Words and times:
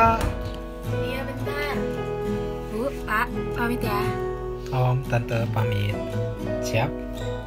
Kak. 0.00 0.16
Iya 1.04 1.20
bentar. 1.28 1.76
Bu, 2.72 2.88
Pak, 3.04 3.28
pamit 3.52 3.84
ya. 3.84 4.00
Om, 4.72 5.04
Tante 5.12 5.44
pamit. 5.52 5.92
Siap? 6.64 6.88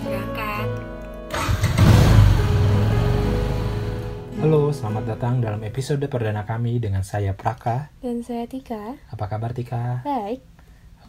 Berangkat. 0.05 0.69
Halo, 4.37 4.69
selamat 4.69 5.03
datang 5.17 5.41
dalam 5.41 5.65
episode 5.65 6.05
perdana 6.05 6.45
kami 6.45 6.77
dengan 6.77 7.01
saya 7.01 7.33
Praka. 7.33 7.89
Dan 8.05 8.21
saya 8.21 8.45
Tika. 8.45 9.01
Apa 9.09 9.25
kabar 9.33 9.57
Tika? 9.57 10.05
Baik. 10.05 10.45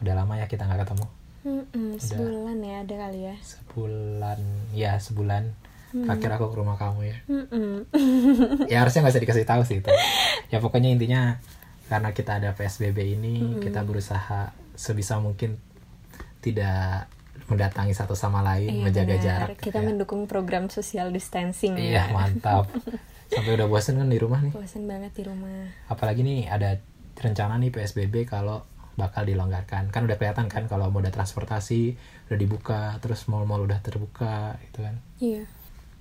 Udah 0.00 0.16
lama 0.16 0.40
ya 0.40 0.48
kita 0.48 0.64
nggak 0.64 0.88
ketemu. 0.88 1.06
Mm-mm, 1.44 2.00
sebulan 2.00 2.56
ya 2.64 2.76
ada 2.88 2.94
kali 3.04 3.20
ya. 3.20 3.36
Sebulan, 3.44 4.40
ya 4.72 4.96
sebulan. 4.96 5.52
Terakhir 5.94 6.30
aku 6.34 6.50
ke 6.50 6.56
rumah 6.58 6.74
kamu 6.74 7.00
ya. 7.04 7.16
Mm-mm. 7.30 7.86
Ya 8.72 8.82
harusnya 8.82 9.06
nggak 9.06 9.14
usah 9.14 9.22
dikasih 9.22 9.46
tahu 9.46 9.62
sih 9.62 9.78
itu. 9.78 9.90
Ya 10.50 10.58
pokoknya 10.58 10.90
intinya 10.90 11.38
karena 11.86 12.10
kita 12.10 12.42
ada 12.42 12.50
PSBB 12.52 13.14
ini, 13.14 13.62
kita 13.62 13.86
berusaha 13.86 14.50
sebisa 14.74 15.22
mungkin 15.22 15.54
tidak 16.40 17.06
mendatangi 17.44 17.92
satu 17.92 18.16
sama 18.16 18.40
lain, 18.40 18.72
Iya, 18.72 18.82
menjaga 18.82 19.14
benar. 19.14 19.22
jarak. 19.22 19.48
Kita 19.60 19.78
ya. 19.78 19.84
mendukung 19.84 20.24
program 20.24 20.66
social 20.66 21.12
distancing 21.12 21.76
Iya 21.76 22.08
ya. 22.08 22.12
mantap. 22.12 22.66
Sampai 23.30 23.54
udah 23.54 23.66
bosen 23.66 23.96
kan 23.96 24.08
di 24.08 24.18
rumah 24.18 24.40
nih. 24.40 24.52
Bosan 24.52 24.84
banget 24.84 25.12
di 25.12 25.22
rumah. 25.24 25.68
Apalagi 25.86 26.22
nih 26.22 26.48
ada 26.48 26.76
rencana 27.14 27.54
nih 27.56 27.70
PSBB 27.70 28.24
kalau 28.24 28.64
bakal 28.94 29.22
dilonggarkan. 29.22 29.90
Kan 29.90 30.06
udah 30.06 30.16
kelihatan 30.16 30.46
kan 30.46 30.64
kalau 30.66 30.88
moda 30.88 31.10
transportasi 31.10 31.98
udah 32.26 32.38
dibuka, 32.38 32.80
terus 32.98 33.26
mall-mall 33.26 33.62
udah 33.62 33.78
terbuka 33.78 34.56
gitu 34.64 34.82
kan. 34.82 34.94
Iya. 35.18 35.44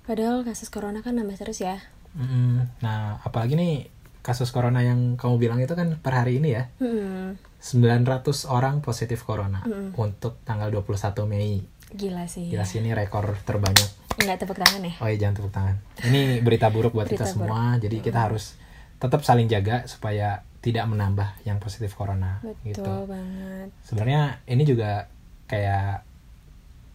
Padahal 0.04 0.44
kasus 0.44 0.68
corona 0.68 1.00
kan 1.00 1.16
nambah 1.16 1.36
terus 1.40 1.64
ya. 1.64 1.80
Mm-mm. 2.14 2.68
Nah, 2.84 3.18
apalagi 3.24 3.56
nih 3.58 3.88
kasus 4.24 4.48
corona 4.52 4.80
yang 4.80 5.20
kamu 5.20 5.36
bilang 5.36 5.58
itu 5.60 5.72
kan 5.76 6.00
per 6.00 6.14
hari 6.16 6.40
ini 6.40 6.54
ya. 6.54 6.68
Mm-mm. 6.80 7.40
900 7.64 8.44
orang 8.52 8.84
positif 8.84 9.24
corona 9.24 9.64
Mm-mm. 9.64 9.96
untuk 9.96 10.40
tanggal 10.44 10.68
21 10.68 11.24
Mei. 11.24 11.64
Gila 11.96 12.28
sih. 12.28 12.52
Gila 12.52 12.64
sih 12.68 12.84
ini 12.84 12.92
rekor 12.92 13.36
terbanyak. 13.48 14.20
Enggak 14.20 14.46
tepuk 14.46 14.60
tangan 14.60 14.84
ya? 14.84 14.94
Oh 15.02 15.08
iya 15.10 15.18
jangan 15.18 15.34
tepuk 15.40 15.52
tangan. 15.52 15.76
Ini 16.06 16.44
berita 16.44 16.70
buruk 16.70 16.94
buat 16.94 17.08
kita 17.08 17.24
Berita 17.26 17.34
semua. 17.34 17.80
Jadi 17.80 17.96
kita 17.98 18.18
harus 18.30 18.54
tetap 19.00 19.26
saling 19.26 19.50
jaga 19.50 19.84
supaya 19.90 20.44
tidak 20.64 20.88
menambah 20.88 21.44
yang 21.44 21.60
positif 21.60 21.92
corona 21.92 22.40
Betul 22.40 22.64
gitu. 22.72 22.92
banget. 23.04 23.68
Sebenarnya 23.84 24.40
ini 24.48 24.62
juga 24.64 25.12
kayak 25.44 26.04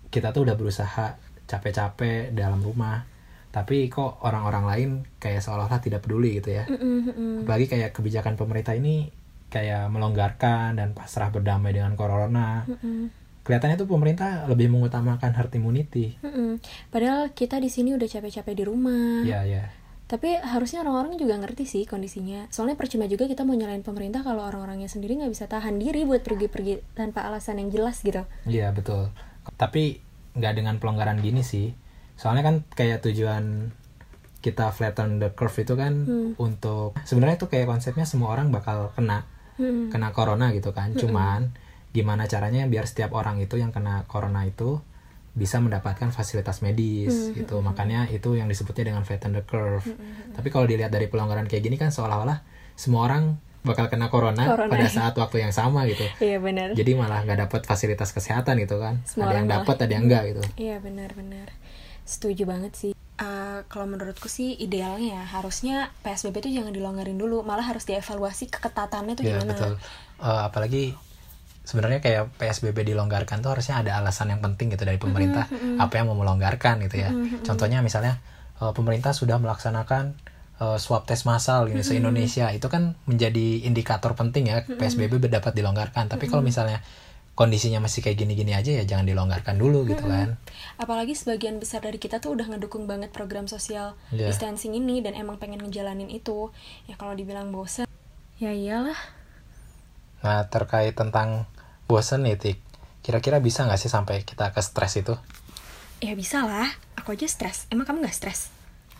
kita 0.09 0.33
tuh 0.33 0.41
udah 0.49 0.57
berusaha 0.57 1.21
capek-capek 1.49 2.29
dalam 2.37 2.61
rumah. 2.61 3.01
Tapi 3.49 3.89
kok 3.89 4.21
orang-orang 4.21 4.63
lain 4.69 4.89
kayak 5.17 5.41
seolah-olah 5.41 5.81
tidak 5.81 6.05
peduli 6.05 6.37
gitu 6.37 6.53
ya. 6.53 6.69
Apalagi 7.41 7.65
kayak 7.65 7.97
kebijakan 7.97 8.37
pemerintah 8.37 8.77
ini 8.77 9.09
kayak 9.49 9.89
melonggarkan 9.89 10.77
dan 10.77 10.93
pasrah 10.93 11.33
berdamai 11.33 11.73
dengan 11.73 11.97
corona. 11.97 12.61
Kelihatannya 13.41 13.81
tuh 13.81 13.89
pemerintah 13.89 14.45
lebih 14.45 14.69
mengutamakan 14.69 15.33
herd 15.33 15.49
immunity. 15.57 16.21
Mm-mm. 16.21 16.61
Padahal 16.93 17.33
kita 17.33 17.57
di 17.57 17.73
sini 17.73 17.97
udah 17.97 18.05
capek-capek 18.05 18.53
di 18.53 18.63
rumah. 18.69 19.25
Iya, 19.25 19.41
iya. 19.49 19.65
Tapi 20.05 20.37
harusnya 20.37 20.85
orang-orang 20.85 21.17
juga 21.17 21.37
ngerti 21.37 21.65
sih 21.65 21.83
kondisinya. 21.89 22.45
Soalnya 22.53 22.77
percuma 22.77 23.09
juga 23.09 23.25
kita 23.25 23.45
mau 23.45 23.57
nyalain 23.57 23.81
pemerintah 23.81 24.21
kalau 24.21 24.45
orang-orangnya 24.45 24.89
sendiri 24.89 25.17
nggak 25.17 25.33
bisa 25.33 25.49
tahan 25.49 25.81
diri 25.81 26.05
buat 26.05 26.21
pergi-pergi 26.21 26.97
tanpa 26.97 27.25
alasan 27.25 27.57
yang 27.57 27.73
jelas 27.73 28.01
gitu. 28.05 28.21
Iya 28.45 28.69
betul. 28.69 29.09
Tapi 29.57 30.01
nggak 30.35 30.53
dengan 30.53 30.75
pelonggaran 30.77 31.19
gini 31.19 31.41
sih. 31.41 31.73
Soalnya 32.19 32.43
kan 32.43 32.55
kayak 32.75 33.01
tujuan 33.05 33.71
kita 34.39 34.71
flatten 34.71 35.19
the 35.19 35.31
curve 35.35 35.55
itu 35.57 35.75
kan 35.75 35.93
Hmm. 36.07 36.31
untuk 36.39 36.95
sebenarnya 37.03 37.35
itu 37.39 37.47
kayak 37.51 37.67
konsepnya 37.67 38.07
semua 38.07 38.31
orang 38.31 38.51
bakal 38.51 38.95
kena 38.95 39.27
Mm-mm. 39.59 39.91
kena 39.91 40.15
corona 40.15 40.55
gitu 40.55 40.71
kan. 40.71 40.95
Cuman 40.95 41.51
gimana 41.91 42.29
caranya 42.29 42.63
biar 42.65 42.87
setiap 42.87 43.11
orang 43.11 43.41
itu 43.43 43.59
yang 43.59 43.75
kena 43.75 44.07
corona 44.07 44.47
itu 44.47 44.79
bisa 45.35 45.59
mendapatkan 45.59 46.11
fasilitas 46.11 46.63
medis 46.63 47.31
gitu. 47.35 47.59
Makanya 47.59 48.07
itu 48.07 48.35
yang 48.35 48.47
disebutnya 48.47 48.95
dengan 48.95 49.03
flatten 49.03 49.35
the 49.35 49.43
curve. 49.43 49.83
Tapi 50.35 50.47
kalau 50.47 50.63
dilihat 50.63 50.91
dari 50.91 51.11
pelonggaran 51.11 51.47
kayak 51.47 51.63
gini 51.63 51.75
kan 51.75 51.91
seolah-olah 51.91 52.43
semua 52.75 53.07
orang 53.07 53.35
bakal 53.59 53.87
kena 53.87 54.07
corona, 54.07 54.47
Corona. 54.47 54.71
pada 54.71 54.87
saat 54.87 55.13
waktu 55.13 55.43
yang 55.43 55.51
sama 55.51 55.83
gitu 55.83 56.07
Iya 56.17 56.39
benar. 56.39 56.71
jadi 56.73 56.91
malah 56.93 57.23
nggak 57.23 57.39
dapat 57.45 57.61
fasilitas 57.63 58.09
kesehatan 58.09 58.55
gitu 58.57 58.77
kan 58.77 59.03
Semua 59.03 59.29
ada 59.29 59.35
yang 59.37 59.47
dapat 59.47 59.75
ada 59.77 59.91
yang 59.91 60.05
enggak 60.07 60.23
gitu 60.29 60.41
Iya 60.55 60.75
benar-benar. 60.79 61.51
Setuju 62.03 62.43
banget 62.43 62.73
sih. 62.73 62.91
Eh, 62.95 63.59
kalau 63.67 63.85
menurutku 63.85 64.25
sih 64.25 64.55
idealnya 64.55 65.19
ya 65.19 65.23
harusnya 65.29 65.91
PSBB 66.01 66.39
itu 66.41 66.49
jangan 66.55 66.71
dilonggarin 66.71 67.15
dulu, 67.15 67.43
malah 67.43 67.61
harus 67.61 67.83
dievaluasi 67.83 68.47
keketatannya 68.47 69.13
tuh 69.13 69.23
ya 69.23 69.37
gimana. 69.37 69.51
betul 69.51 69.73
Eh, 70.19 70.41
apalagi 70.41 70.83
sebenarnya 71.61 71.99
kayak 71.99 72.33
psbb 72.33 72.81
dilonggarkan 72.81 73.39
tuh 73.39 73.53
harusnya 73.53 73.77
ada 73.77 73.93
alasan 73.95 74.31
yang 74.31 74.41
penting 74.41 74.73
gitu 74.73 74.83
dari 74.83 74.97
pemerintah 74.97 75.45
apa 75.77 75.93
yang 75.93 76.09
mau 76.09 76.17
melonggarkan 76.17 76.81
gitu 76.81 76.97
ya 76.97 77.13
contohnya 77.43 77.79
misalnya 77.79 78.17
eh, 78.57 78.73
pemerintah 78.73 79.11
sudah 79.11 79.37
melaksanakan 79.37 80.17
eh, 80.59 80.77
swab 80.77 81.07
tes 81.07 81.23
massal 81.23 81.71
gitu 81.71 81.81
se 81.81 81.95
Indonesia 81.95 82.51
itu 82.51 82.67
kan 82.67 82.99
menjadi 83.07 83.63
indikator 83.65 84.13
penting 84.13 84.51
ya 84.51 84.63
psbb 84.67 85.17
dapat 85.31 85.55
dilonggarkan 85.55 86.11
tapi 86.11 86.27
kalau 86.27 86.43
misalnya 86.43 86.83
kondisinya 87.39 87.79
masih 87.79 88.03
kayak 88.03 88.19
gini-gini 88.19 88.51
aja 88.51 88.67
ya 88.67 88.83
jangan 88.83 89.07
dilonggarkan 89.07 89.55
dulu 89.55 89.87
gitu 89.87 90.03
kan 90.03 90.35
Apalagi 90.75 91.15
sebagian 91.15 91.55
besar 91.59 91.79
dari 91.79 91.95
kita 91.95 92.19
tuh 92.19 92.35
udah 92.35 92.51
ngedukung 92.51 92.83
banget 92.83 93.15
program 93.15 93.47
social 93.47 93.95
Iya. 94.11 94.27
distancing 94.27 94.75
ini 94.75 94.99
dan 94.99 95.15
emang 95.15 95.39
pengen 95.39 95.63
ngejalanin 95.63 96.07
itu. 96.11 96.51
Ya 96.87 96.95
kalau 96.95 97.15
dibilang 97.15 97.51
bosen, 97.51 97.87
ya 98.39 98.51
iyalah. 98.51 98.95
Nah, 100.23 100.47
terkait 100.51 100.95
tentang 100.95 101.47
bosen 101.87 102.27
nih, 102.27 102.35
Tik. 102.39 102.57
Kira-kira 103.03 103.39
bisa 103.39 103.63
nggak 103.63 103.79
sih 103.79 103.91
sampai 103.91 104.23
kita 104.27 104.51
ke 104.51 104.59
stres 104.59 104.99
itu? 104.99 105.15
Ya 105.99 106.15
bisa 106.15 106.43
lah, 106.47 106.67
aku 106.95 107.15
aja 107.15 107.27
stres. 107.27 107.67
Emang 107.71 107.83
kamu 107.83 108.07
gak 108.07 108.15
stres? 108.15 108.51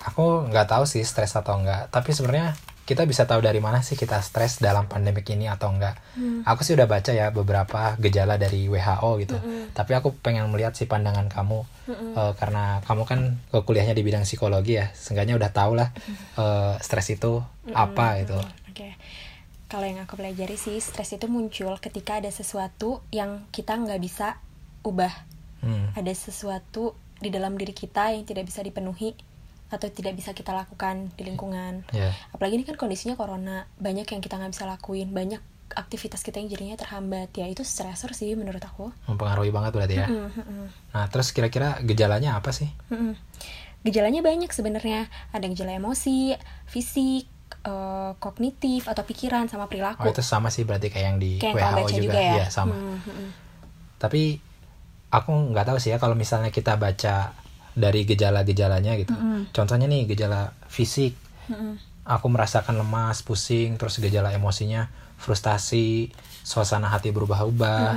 Aku 0.08 0.48
nggak 0.48 0.68
tahu 0.72 0.84
sih 0.88 1.04
stres 1.04 1.36
atau 1.36 1.60
enggak. 1.60 1.92
Tapi 1.92 2.16
sebenarnya 2.16 2.56
kita 2.90 3.06
bisa 3.06 3.30
tahu 3.30 3.46
dari 3.46 3.62
mana 3.62 3.86
sih 3.86 3.94
kita 3.94 4.18
stres 4.26 4.58
dalam 4.58 4.90
pandemik 4.90 5.22
ini 5.30 5.46
atau 5.46 5.70
enggak. 5.70 6.02
Aku 6.48 6.66
sih 6.66 6.74
udah 6.74 6.90
baca 6.90 7.14
ya 7.14 7.30
beberapa 7.30 7.94
gejala 8.02 8.42
dari 8.42 8.66
WHO 8.66 9.12
gitu. 9.22 9.38
Tapi 9.76 9.92
aku 9.94 10.18
pengen 10.18 10.50
melihat 10.50 10.74
sih 10.74 10.90
pandangan 10.90 11.30
kamu. 11.30 11.62
Eh, 11.90 12.34
karena 12.38 12.82
kamu 12.86 13.04
kan 13.06 13.20
kuliahnya 13.54 13.94
di 13.94 14.02
bidang 14.02 14.26
psikologi 14.26 14.82
ya. 14.82 14.90
Seenggaknya 14.98 15.38
udah 15.38 15.52
tahu 15.54 15.78
lah 15.78 15.94
eh, 16.42 16.74
stres 16.82 17.14
itu 17.14 17.44
apa 17.70 18.26
gitu. 18.26 18.42
Oke. 18.74 18.98
Kalau 19.70 19.86
yang 19.86 20.02
aku 20.02 20.18
pelajari 20.18 20.58
sih, 20.58 20.82
stres 20.82 21.14
itu 21.14 21.30
muncul 21.30 21.78
ketika 21.78 22.18
ada 22.18 22.34
sesuatu 22.34 23.06
yang 23.14 23.46
kita 23.54 23.78
nggak 23.78 24.02
bisa 24.02 24.42
ubah. 24.82 25.14
Hmm. 25.62 25.94
Ada 25.94 26.10
sesuatu 26.18 26.98
di 27.22 27.30
dalam 27.30 27.54
diri 27.54 27.78
kita 27.78 28.18
yang 28.18 28.26
tidak 28.26 28.50
bisa 28.50 28.66
dipenuhi 28.66 29.14
atau 29.70 29.88
tidak 29.90 30.18
bisa 30.18 30.34
kita 30.34 30.52
lakukan 30.52 31.14
di 31.14 31.30
lingkungan. 31.30 31.86
Ya. 31.94 32.12
Apalagi 32.34 32.58
ini 32.62 32.66
kan 32.66 32.76
kondisinya 32.76 33.14
corona, 33.14 33.70
banyak 33.78 34.10
yang 34.10 34.22
kita 34.22 34.42
nggak 34.42 34.52
bisa 34.58 34.66
lakuin, 34.66 35.14
banyak 35.14 35.42
aktivitas 35.70 36.26
kita 36.26 36.42
yang 36.42 36.50
jadinya 36.50 36.76
terhambat. 36.78 37.30
Ya 37.38 37.46
itu 37.46 37.62
stressor 37.62 38.18
sih 38.18 38.34
menurut 38.34 38.62
aku. 38.66 38.90
Mempengaruhi 39.06 39.54
banget 39.54 39.72
berarti 39.78 39.96
ya. 40.02 40.08
Mm, 40.10 40.30
mm, 40.34 40.44
mm. 40.44 40.68
Nah, 40.98 41.06
terus 41.14 41.30
kira-kira 41.30 41.78
gejalanya 41.86 42.42
apa 42.42 42.50
sih? 42.50 42.70
Mm-mm. 42.90 43.14
Gejalanya 43.86 44.26
banyak 44.26 44.50
sebenarnya. 44.50 45.08
Ada 45.30 45.46
gejala 45.54 45.78
emosi, 45.78 46.34
fisik, 46.66 47.30
eh, 47.64 48.12
kognitif 48.18 48.90
atau 48.90 49.06
pikiran 49.06 49.46
sama 49.48 49.70
perilaku. 49.70 50.04
Oh 50.04 50.10
itu 50.10 50.26
sama 50.26 50.50
sih 50.50 50.66
berarti 50.66 50.90
kayak 50.90 51.06
yang 51.06 51.18
di 51.22 51.38
Kayak 51.38 51.56
WHO 51.56 51.88
juga, 51.94 52.02
juga, 52.02 52.20
ya. 52.20 52.34
Iya, 52.42 52.46
sama. 52.50 52.74
Hmm, 52.74 52.98
hmm, 52.98 53.14
hmm. 53.14 53.30
Tapi 54.02 54.22
aku 55.10 55.32
nggak 55.54 55.66
tahu 55.70 55.78
sih 55.82 55.94
ya 55.94 55.98
kalau 55.98 56.14
misalnya 56.14 56.54
kita 56.54 56.78
baca 56.78 57.34
dari 57.80 58.04
gejala-gejalanya 58.04 59.00
gitu. 59.00 59.16
Contohnya 59.56 59.88
nih 59.88 60.04
gejala 60.12 60.52
fisik, 60.68 61.16
Mm-mm. 61.48 61.80
aku 62.04 62.28
merasakan 62.28 62.76
lemas, 62.76 63.24
pusing, 63.24 63.80
terus 63.80 64.04
gejala 64.04 64.36
emosinya 64.36 64.92
frustasi, 65.16 66.12
suasana 66.44 66.92
hati 66.92 67.16
berubah-ubah. 67.16 67.92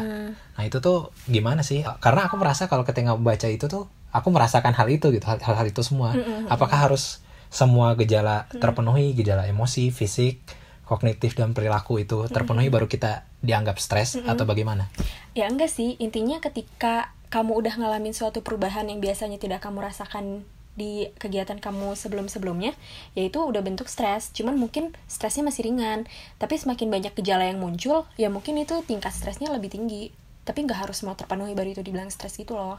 Nah 0.55 0.63
itu 0.63 0.79
tuh 0.79 1.11
gimana 1.27 1.67
sih? 1.67 1.83
Karena 1.99 2.31
aku 2.31 2.39
merasa 2.39 2.71
kalau 2.71 2.87
ketika 2.87 3.19
baca 3.19 3.49
itu 3.51 3.67
tuh 3.67 3.91
aku 4.15 4.29
merasakan 4.31 4.77
hal 4.77 4.87
itu 4.87 5.11
gitu, 5.11 5.27
hal- 5.27 5.43
hal-hal 5.43 5.67
itu 5.67 5.83
semua. 5.83 6.15
Apakah 6.47 6.87
harus 6.87 7.19
semua 7.51 7.93
gejala 7.99 8.47
terpenuhi, 8.49 9.13
gejala 9.13 9.45
emosi, 9.51 9.93
fisik, 9.93 10.41
kognitif 10.85 11.33
dan 11.39 11.57
perilaku 11.57 12.01
itu 12.05 12.29
terpenuhi 12.29 12.69
baru 12.69 12.85
kita 12.85 13.25
dianggap 13.41 13.81
stres 13.81 14.21
atau 14.21 14.45
bagaimana? 14.45 14.93
Ya 15.33 15.49
enggak 15.49 15.73
sih, 15.73 15.97
intinya 15.97 16.37
ketika 16.45 17.17
kamu 17.33 17.65
udah 17.65 17.81
ngalamin 17.81 18.13
suatu 18.13 18.45
perubahan 18.45 18.93
yang 18.93 19.01
biasanya 19.01 19.41
tidak 19.41 19.65
kamu 19.65 19.89
rasakan 19.89 20.45
di 20.77 21.09
kegiatan 21.17 21.57
kamu 21.57 21.97
sebelum-sebelumnya, 21.97 22.77
yaitu 23.17 23.41
udah 23.41 23.65
bentuk 23.65 23.89
stres. 23.89 24.29
Cuman 24.37 24.61
mungkin 24.61 24.93
stresnya 25.09 25.41
masih 25.41 25.65
ringan, 25.65 26.05
tapi 26.37 26.61
semakin 26.61 26.93
banyak 26.93 27.13
gejala 27.17 27.49
yang 27.49 27.57
muncul, 27.57 28.05
ya 28.21 28.29
mungkin 28.29 28.61
itu 28.61 28.85
tingkat 28.85 29.17
stresnya 29.17 29.49
lebih 29.49 29.73
tinggi. 29.73 30.13
Tapi 30.45 30.69
nggak 30.69 30.85
harus 30.89 31.01
mau 31.09 31.17
terpenuhi 31.17 31.57
baru 31.57 31.73
itu 31.73 31.81
dibilang 31.81 32.13
stres 32.13 32.37
gitu 32.37 32.53
loh. 32.53 32.77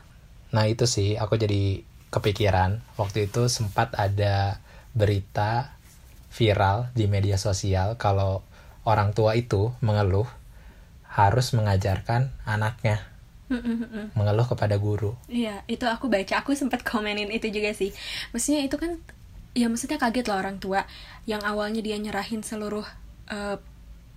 Nah 0.53 0.69
itu 0.69 0.85
sih 0.85 1.17
aku 1.17 1.33
jadi 1.33 1.81
kepikiran 2.13 2.85
waktu 2.93 3.25
itu 3.25 3.49
sempat 3.49 3.97
ada 3.97 4.61
berita 4.93 5.73
viral 6.29 6.93
di 6.93 7.09
media 7.09 7.41
sosial 7.41 7.97
kalau 7.97 8.45
orang 8.85 9.17
tua 9.17 9.33
itu 9.33 9.73
mengeluh 9.81 10.29
harus 11.09 11.57
mengajarkan 11.57 12.29
anaknya 12.45 13.12
Mengeluh 14.15 14.47
kepada 14.47 14.75
guru. 14.79 15.17
Iya, 15.27 15.61
itu 15.67 15.83
aku 15.83 16.07
baca, 16.07 16.39
aku 16.39 16.55
sempat 16.55 16.81
komenin 16.85 17.29
itu 17.29 17.51
juga 17.51 17.75
sih. 17.75 17.91
Maksudnya 18.31 18.63
itu 18.63 18.75
kan, 18.79 18.97
ya 19.53 19.67
maksudnya 19.67 19.99
kaget 19.99 20.25
lah 20.31 20.39
orang 20.39 20.57
tua. 20.57 20.87
Yang 21.27 21.41
awalnya 21.47 21.81
dia 21.83 21.97
nyerahin 21.99 22.41
seluruh 22.41 22.85
eh, 23.29 23.57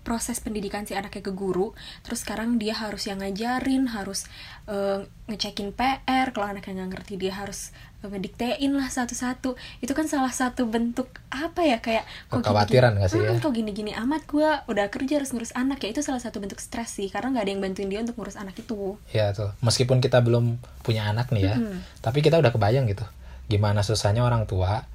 proses 0.06 0.38
pendidikan 0.38 0.86
si 0.86 0.94
anaknya 0.94 1.26
ke 1.26 1.34
guru, 1.34 1.74
terus 2.06 2.22
sekarang 2.22 2.62
dia 2.62 2.78
harus 2.78 3.10
yang 3.10 3.18
ngajarin, 3.18 3.90
harus 3.90 4.30
eh, 4.70 5.02
ngecekin 5.26 5.74
PR, 5.74 6.30
kalau 6.30 6.46
anaknya 6.46 6.86
nggak 6.86 6.90
ngerti 6.94 7.18
dia 7.18 7.34
harus 7.34 7.74
eh, 8.00 8.08
ngediktein 8.08 8.70
lah 8.78 8.86
satu-satu. 8.86 9.58
Itu 9.82 9.92
kan 9.98 10.06
salah 10.06 10.30
satu 10.30 10.70
bentuk 10.70 11.10
apa 11.34 11.66
ya 11.66 11.82
kayak 11.82 12.06
Kekhawatiran 12.30 13.02
nggak 13.02 13.10
sih 13.10 13.18
ya? 13.18 13.34
Hmm, 13.34 13.42
kok 13.42 13.50
gini-gini 13.50 13.90
amat 13.98 14.22
gue 14.30 14.46
udah 14.70 14.86
kerja 14.94 15.18
harus 15.18 15.34
ngurus 15.34 15.50
anak 15.58 15.82
ya 15.82 15.90
itu 15.90 16.06
salah 16.06 16.22
satu 16.22 16.38
bentuk 16.38 16.62
stres 16.62 16.94
sih 16.94 17.10
karena 17.10 17.34
nggak 17.34 17.44
ada 17.44 17.50
yang 17.50 17.62
bantuin 17.66 17.90
dia 17.90 18.00
untuk 18.06 18.14
ngurus 18.22 18.38
anak 18.38 18.54
itu. 18.54 18.94
ya 19.10 19.34
tuh 19.34 19.50
meskipun 19.64 19.98
kita 19.98 20.22
belum 20.22 20.62
punya 20.86 21.10
anak 21.10 21.34
nih 21.34 21.50
ya 21.50 21.56
Mm-mm. 21.58 21.82
tapi 22.04 22.22
kita 22.22 22.38
udah 22.38 22.54
kebayang 22.54 22.86
gitu 22.86 23.02
gimana 23.50 23.82
susahnya 23.82 24.22
orang 24.22 24.46
tua 24.46 24.86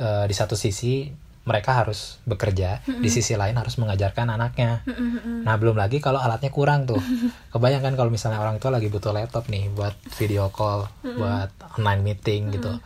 eh, 0.00 0.24
di 0.26 0.34
satu 0.34 0.58
sisi 0.58 1.10
mereka 1.40 1.72
harus 1.72 2.20
bekerja 2.28 2.84
di 2.84 3.08
sisi 3.08 3.32
lain 3.32 3.56
harus 3.56 3.80
mengajarkan 3.80 4.28
anaknya 4.28 4.84
Mm-mm-mm. 4.84 5.40
Nah 5.40 5.56
belum 5.56 5.72
lagi 5.72 5.98
kalau 5.98 6.20
alatnya 6.20 6.52
kurang 6.52 6.84
tuh. 6.84 7.00
Kebayang 7.52 7.80
kan 7.80 7.94
kalau 7.96 8.12
misalnya 8.12 8.38
orang 8.44 8.60
tua 8.60 8.76
lagi 8.76 8.92
butuh 8.92 9.10
laptop 9.10 9.48
nih 9.48 9.72
buat 9.72 9.96
video 10.20 10.52
call, 10.52 10.86
buat 11.02 11.50
online 11.80 12.02
meeting 12.04 12.52
gitu. 12.52 12.76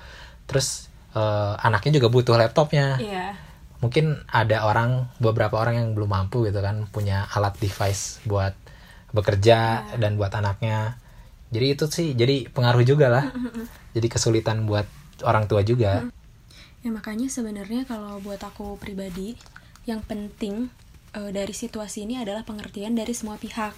Terus 0.47 0.89
eh, 1.19 1.53
anaknya 1.59 1.99
juga 1.99 2.09
butuh 2.15 2.39
laptopnya. 2.39 2.97
Iya. 3.03 3.35
Mungkin 3.83 4.25
ada 4.31 4.65
orang 4.65 5.12
beberapa 5.21 5.61
orang 5.61 5.77
yang 5.77 5.89
belum 5.93 6.09
mampu 6.09 6.47
gitu 6.49 6.62
kan 6.65 6.89
punya 6.89 7.29
alat 7.35 7.59
device 7.61 8.25
buat 8.25 8.55
bekerja 9.12 9.93
dan 9.99 10.17
buat 10.17 10.33
anaknya. 10.33 10.97
Jadi 11.53 11.67
itu 11.71 11.85
sih 11.91 12.09
jadi 12.17 12.49
pengaruh 12.49 12.87
juga 12.87 13.11
lah. 13.11 13.25
Jadi 13.93 14.06
kesulitan 14.09 14.65
buat 14.65 14.87
orang 15.23 15.47
tua 15.51 15.61
juga. 15.67 16.06
Ya 16.84 16.92
makanya 16.92 17.32
sebenarnya 17.32 17.88
kalau 17.88 18.20
buat 18.20 18.44
aku 18.44 18.76
pribadi 18.76 19.34
yang 19.88 20.04
penting 20.04 20.69
eh, 21.16 21.31
dari 21.32 21.56
situasi 21.56 22.04
ini 22.04 22.20
adalah 22.20 22.44
pengertian 22.44 22.92
dari 22.92 23.16
semua 23.16 23.40
pihak. 23.40 23.72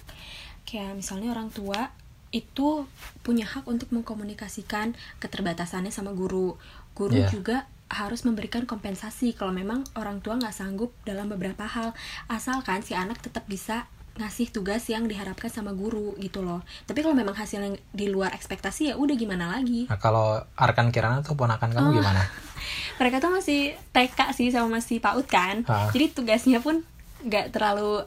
Kayak 0.67 0.99
misalnya 0.99 1.31
orang 1.31 1.47
tua 1.47 1.95
itu 2.35 2.83
punya 3.23 3.47
hak 3.47 3.63
untuk 3.71 3.87
mengkomunikasikan 3.95 4.99
keterbatasannya 5.23 5.95
sama 5.95 6.11
guru. 6.11 6.59
Guru 6.91 7.23
Iya. 7.23 7.31
juga 7.31 7.57
harus 7.87 8.27
memberikan 8.27 8.67
kompensasi 8.67 9.31
kalau 9.31 9.55
memang 9.55 9.87
orang 9.95 10.19
tua 10.19 10.35
nggak 10.35 10.51
sanggup 10.51 10.91
dalam 11.07 11.31
beberapa 11.31 11.63
hal. 11.63 11.95
Asalkan 12.27 12.83
si 12.83 12.91
anak 12.91 13.23
tetap 13.23 13.47
bisa 13.47 13.87
ngasih 14.17 14.49
tugas 14.49 14.81
yang 14.85 15.05
diharapkan 15.05 15.47
sama 15.47 15.71
guru 15.71 16.17
gitu 16.17 16.41
loh. 16.41 16.59
Tapi 16.83 16.99
kalau 16.99 17.13
memang 17.13 17.33
hasilnya 17.33 17.77
di 17.87 18.07
luar 18.07 18.33
ekspektasi 18.33 18.89
ya 18.89 18.95
udah 18.95 19.13
gimana 19.13 19.45
lagi. 19.51 19.85
Nah 19.85 19.97
kalau 19.97 20.41
Arkan 20.53 20.89
Kirana 20.89 21.21
tuh 21.21 21.33
ponakan 21.33 21.69
kamu 21.69 21.89
gimana? 21.95 22.21
mereka 22.99 23.17
tuh 23.19 23.29
masih 23.29 23.59
TK 23.87 24.19
sih 24.33 24.49
sama 24.49 24.77
masih 24.77 24.97
PAUD 24.97 25.25
kan 25.25 25.61
Ah. 25.63 25.87
jadi 25.87 26.09
tugasnya 26.09 26.57
pun 26.57 26.81
nggak 27.19 27.53
terlalu 27.53 28.01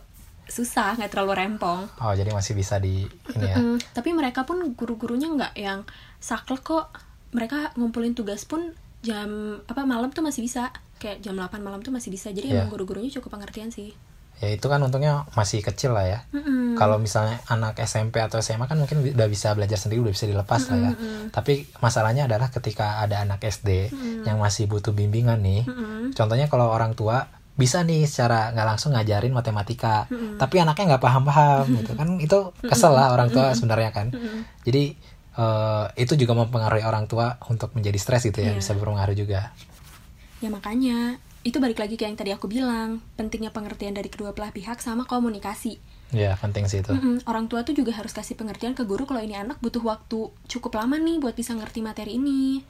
susah 0.44 0.98
nggak 0.98 1.08
terlalu 1.08 1.32
rempong 1.36 1.86
Oh 1.96 2.10
jadi 2.10 2.28
masih 2.28 2.52
bisa 2.52 2.76
di 2.76 3.06
ini 3.30 3.46
ya. 3.46 3.54
Mm, 3.56 3.78
tapi 3.94 4.10
mereka 4.10 4.42
pun 4.42 4.58
guru-gurunya 4.74 5.30
nggak 5.30 5.54
yang 5.56 5.86
saklek 6.18 6.60
kok 6.60 6.90
mereka 7.30 7.70
ngumpulin 7.74 8.12
tugas 8.12 8.42
pun 8.42 8.74
jam 9.00 9.30
apa 9.64 9.86
malam 9.86 10.10
tuh 10.10 10.20
masih 10.20 10.42
bisa 10.42 10.68
kayak 10.98 11.22
jam 11.22 11.32
8 11.32 11.56
malam 11.56 11.80
tuh 11.80 11.88
masih 11.88 12.10
bisa 12.10 12.28
jadi 12.28 12.50
Iya. 12.50 12.54
emang 12.58 12.68
guru-gurunya 12.68 13.08
cukup 13.12 13.38
pengertian 13.38 13.70
sih 13.70 13.94
Ya 14.40 14.48
itu 14.48 14.66
kan 14.66 14.80
untungnya 14.80 15.28
masih 15.36 15.60
kecil 15.60 15.92
lah 15.92 16.08
ya. 16.08 16.18
Mm-mm. 16.32 16.72
Kalau 16.74 16.96
misalnya 16.96 17.44
anak 17.44 17.76
SMP 17.84 18.24
atau 18.24 18.40
SMA 18.40 18.64
kan 18.64 18.80
mungkin 18.80 19.04
udah 19.04 19.28
bisa 19.28 19.52
belajar 19.52 19.76
sendiri, 19.76 20.00
udah 20.00 20.14
bisa 20.16 20.24
dilepas 20.24 20.64
lah 20.72 20.78
ya. 20.80 20.92
Tapi 21.28 21.68
masalahnya 21.78 22.24
adalah 22.24 22.48
ketika 22.48 23.04
ada 23.04 23.20
anak 23.20 23.44
SD 23.44 23.92
yang 24.24 24.40
masih 24.40 24.64
butuh 24.64 24.96
bimbingan 24.96 25.44
nih. 25.44 25.68
Mm-mm. 25.68 26.16
Contohnya 26.16 26.48
kalau 26.48 26.72
orang 26.72 26.96
tua 26.96 27.28
bisa 27.52 27.84
nih 27.84 28.08
secara 28.08 28.48
nggak 28.56 28.64
langsung 28.64 28.96
ngajarin 28.96 29.36
matematika, 29.36 30.08
tapi 30.40 30.56
anaknya 30.56 30.96
nggak 30.96 31.04
paham-paham 31.04 31.64
gitu 31.76 31.92
kan 31.92 32.08
itu 32.16 32.38
kesel 32.64 32.96
lah 32.96 33.12
orang 33.12 33.28
tua 33.28 33.52
sebenarnya 33.52 33.92
kan. 33.92 34.08
Jadi 34.64 34.96
eh, 35.36 35.84
itu 36.00 36.16
juga 36.16 36.32
mempengaruhi 36.32 36.80
orang 36.80 37.04
tua 37.04 37.36
untuk 37.52 37.76
menjadi 37.76 38.00
stres 38.00 38.24
gitu 38.24 38.40
ya, 38.40 38.56
Iya. 38.56 38.64
bisa 38.64 38.72
berpengaruh 38.72 39.12
juga. 39.12 39.52
Ya 40.40 40.48
makanya 40.48 41.20
itu 41.40 41.56
balik 41.56 41.78
lagi 41.78 41.94
ke 41.94 42.04
yang 42.04 42.14
tadi 42.14 42.30
aku 42.30 42.46
bilang 42.46 43.00
pentingnya 43.14 43.48
pengertian 43.48 43.92
dari 43.92 44.06
kedua 44.06 44.30
belah 44.30 44.50
pihak 44.50 44.78
sama 44.78 45.04
komunikasi 45.04 45.80
Ya 46.10 46.34
penting 46.34 46.66
sih 46.66 46.82
itu. 46.82 46.90
Mm-mm, 46.90 47.22
orang 47.24 47.46
tua 47.46 47.62
tuh 47.62 47.70
juga 47.70 47.94
harus 47.94 48.10
kasih 48.10 48.34
pengertian 48.34 48.74
ke 48.74 48.82
guru 48.82 49.06
kalau 49.06 49.22
ini 49.22 49.32
anak 49.32 49.56
butuh 49.58 49.78
waktu 49.80 50.18
cukup 50.44 50.74
lama 50.74 50.98
nih 50.98 51.16
buat 51.16 51.32
bisa 51.32 51.54
ngerti 51.54 51.80
materi 51.80 52.18
ini 52.18 52.66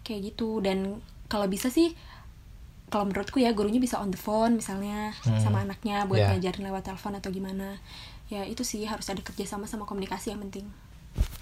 kayak 0.00 0.30
gitu 0.30 0.62
dan 0.62 1.02
kalau 1.26 1.44
bisa 1.44 1.66
sih 1.68 1.90
kalau 2.86 3.04
menurutku 3.04 3.36
ya 3.36 3.50
gurunya 3.50 3.82
bisa 3.82 3.98
on 3.98 4.08
the 4.08 4.16
phone 4.16 4.54
misalnya 4.54 5.10
Hmm. 5.20 5.42
sama 5.42 5.60
anaknya 5.60 6.06
buat 6.06 6.16
Ya. 6.16 6.30
ngajarin 6.30 6.64
lewat 6.64 6.86
telepon 6.86 7.18
atau 7.18 7.28
gimana 7.28 7.82
ya 8.24 8.46
itu 8.46 8.62
sih 8.62 8.86
harus 8.86 9.04
ada 9.04 9.18
kerjasama 9.20 9.66
sama 9.66 9.84
komunikasi 9.84 10.30
yang 10.30 10.40
penting 10.40 10.70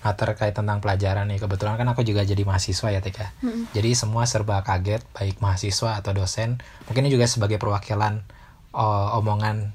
Nah, 0.03 0.13
terkait 0.19 0.51
tentang 0.51 0.83
pelajaran 0.83 1.31
nih, 1.31 1.39
kebetulan 1.39 1.79
kan 1.79 1.87
aku 1.87 2.03
juga 2.03 2.27
jadi 2.27 2.43
mahasiswa 2.43 2.91
ya, 2.91 2.99
Tika. 2.99 3.31
Mm-mm. 3.41 3.71
Jadi 3.71 3.95
semua 3.95 4.27
serba 4.27 4.59
kaget, 4.61 5.01
baik 5.15 5.39
mahasiswa 5.39 5.97
atau 5.97 6.11
dosen. 6.11 6.59
Mungkin 6.91 7.07
ini 7.07 7.15
juga 7.15 7.31
sebagai 7.31 7.57
perwakilan 7.57 8.19
oh, 8.75 9.19
omongan 9.23 9.71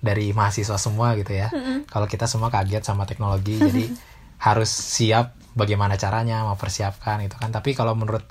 dari 0.00 0.32
mahasiswa 0.32 0.80
semua 0.80 1.12
gitu 1.20 1.36
ya. 1.36 1.52
Kalau 1.84 2.06
kita 2.06 2.24
semua 2.24 2.48
kaget 2.48 2.80
sama 2.80 3.04
teknologi, 3.04 3.60
jadi 3.60 3.92
harus 4.48 4.70
siap 4.72 5.36
bagaimana 5.52 6.00
caranya, 6.00 6.48
mempersiapkan 6.48 7.20
itu 7.20 7.36
kan. 7.36 7.52
Tapi 7.52 7.76
kalau 7.76 7.92
menurut 7.92 8.24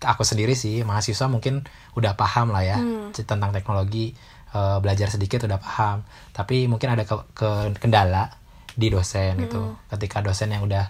aku 0.00 0.24
sendiri 0.24 0.56
sih, 0.56 0.82
mahasiswa 0.82 1.26
mungkin 1.28 1.68
udah 1.94 2.16
paham 2.16 2.48
lah 2.48 2.62
ya 2.62 2.78
Hmm. 2.78 3.12
tentang 3.12 3.52
teknologi, 3.52 4.16
eh, 4.52 4.78
belajar 4.80 5.12
sedikit 5.12 5.44
udah 5.44 5.60
paham. 5.60 6.00
Tapi 6.32 6.64
mungkin 6.64 6.96
ada 6.96 7.04
ke- 7.04 7.28
ke- 7.34 7.76
kendala 7.76 8.32
di 8.76 8.86
dosen 8.86 9.40
gitu. 9.40 9.58
Ketika 9.88 10.20
dosen 10.20 10.48
yang 10.48 10.62
udah 10.62 10.84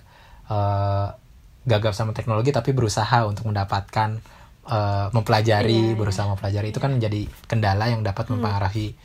eh, 0.46 1.06
gagap 1.64 1.94
sama 1.94 2.10
teknologi 2.10 2.50
tapi 2.50 2.70
berusaha 2.70 3.24
untuk 3.24 3.46
mendapatkan 3.46 4.18
Iya, 4.66 5.14
mempelajari, 5.14 5.94
iya. 5.94 5.94
berusaha 5.94 6.26
mempelajari 6.26 6.68
itu 6.68 6.82
kan 6.82 6.90
menjadi 6.90 7.30
kendala 7.46 7.86
yang 7.86 8.02
dapat 8.02 8.26
mempengaruhi 8.26 8.98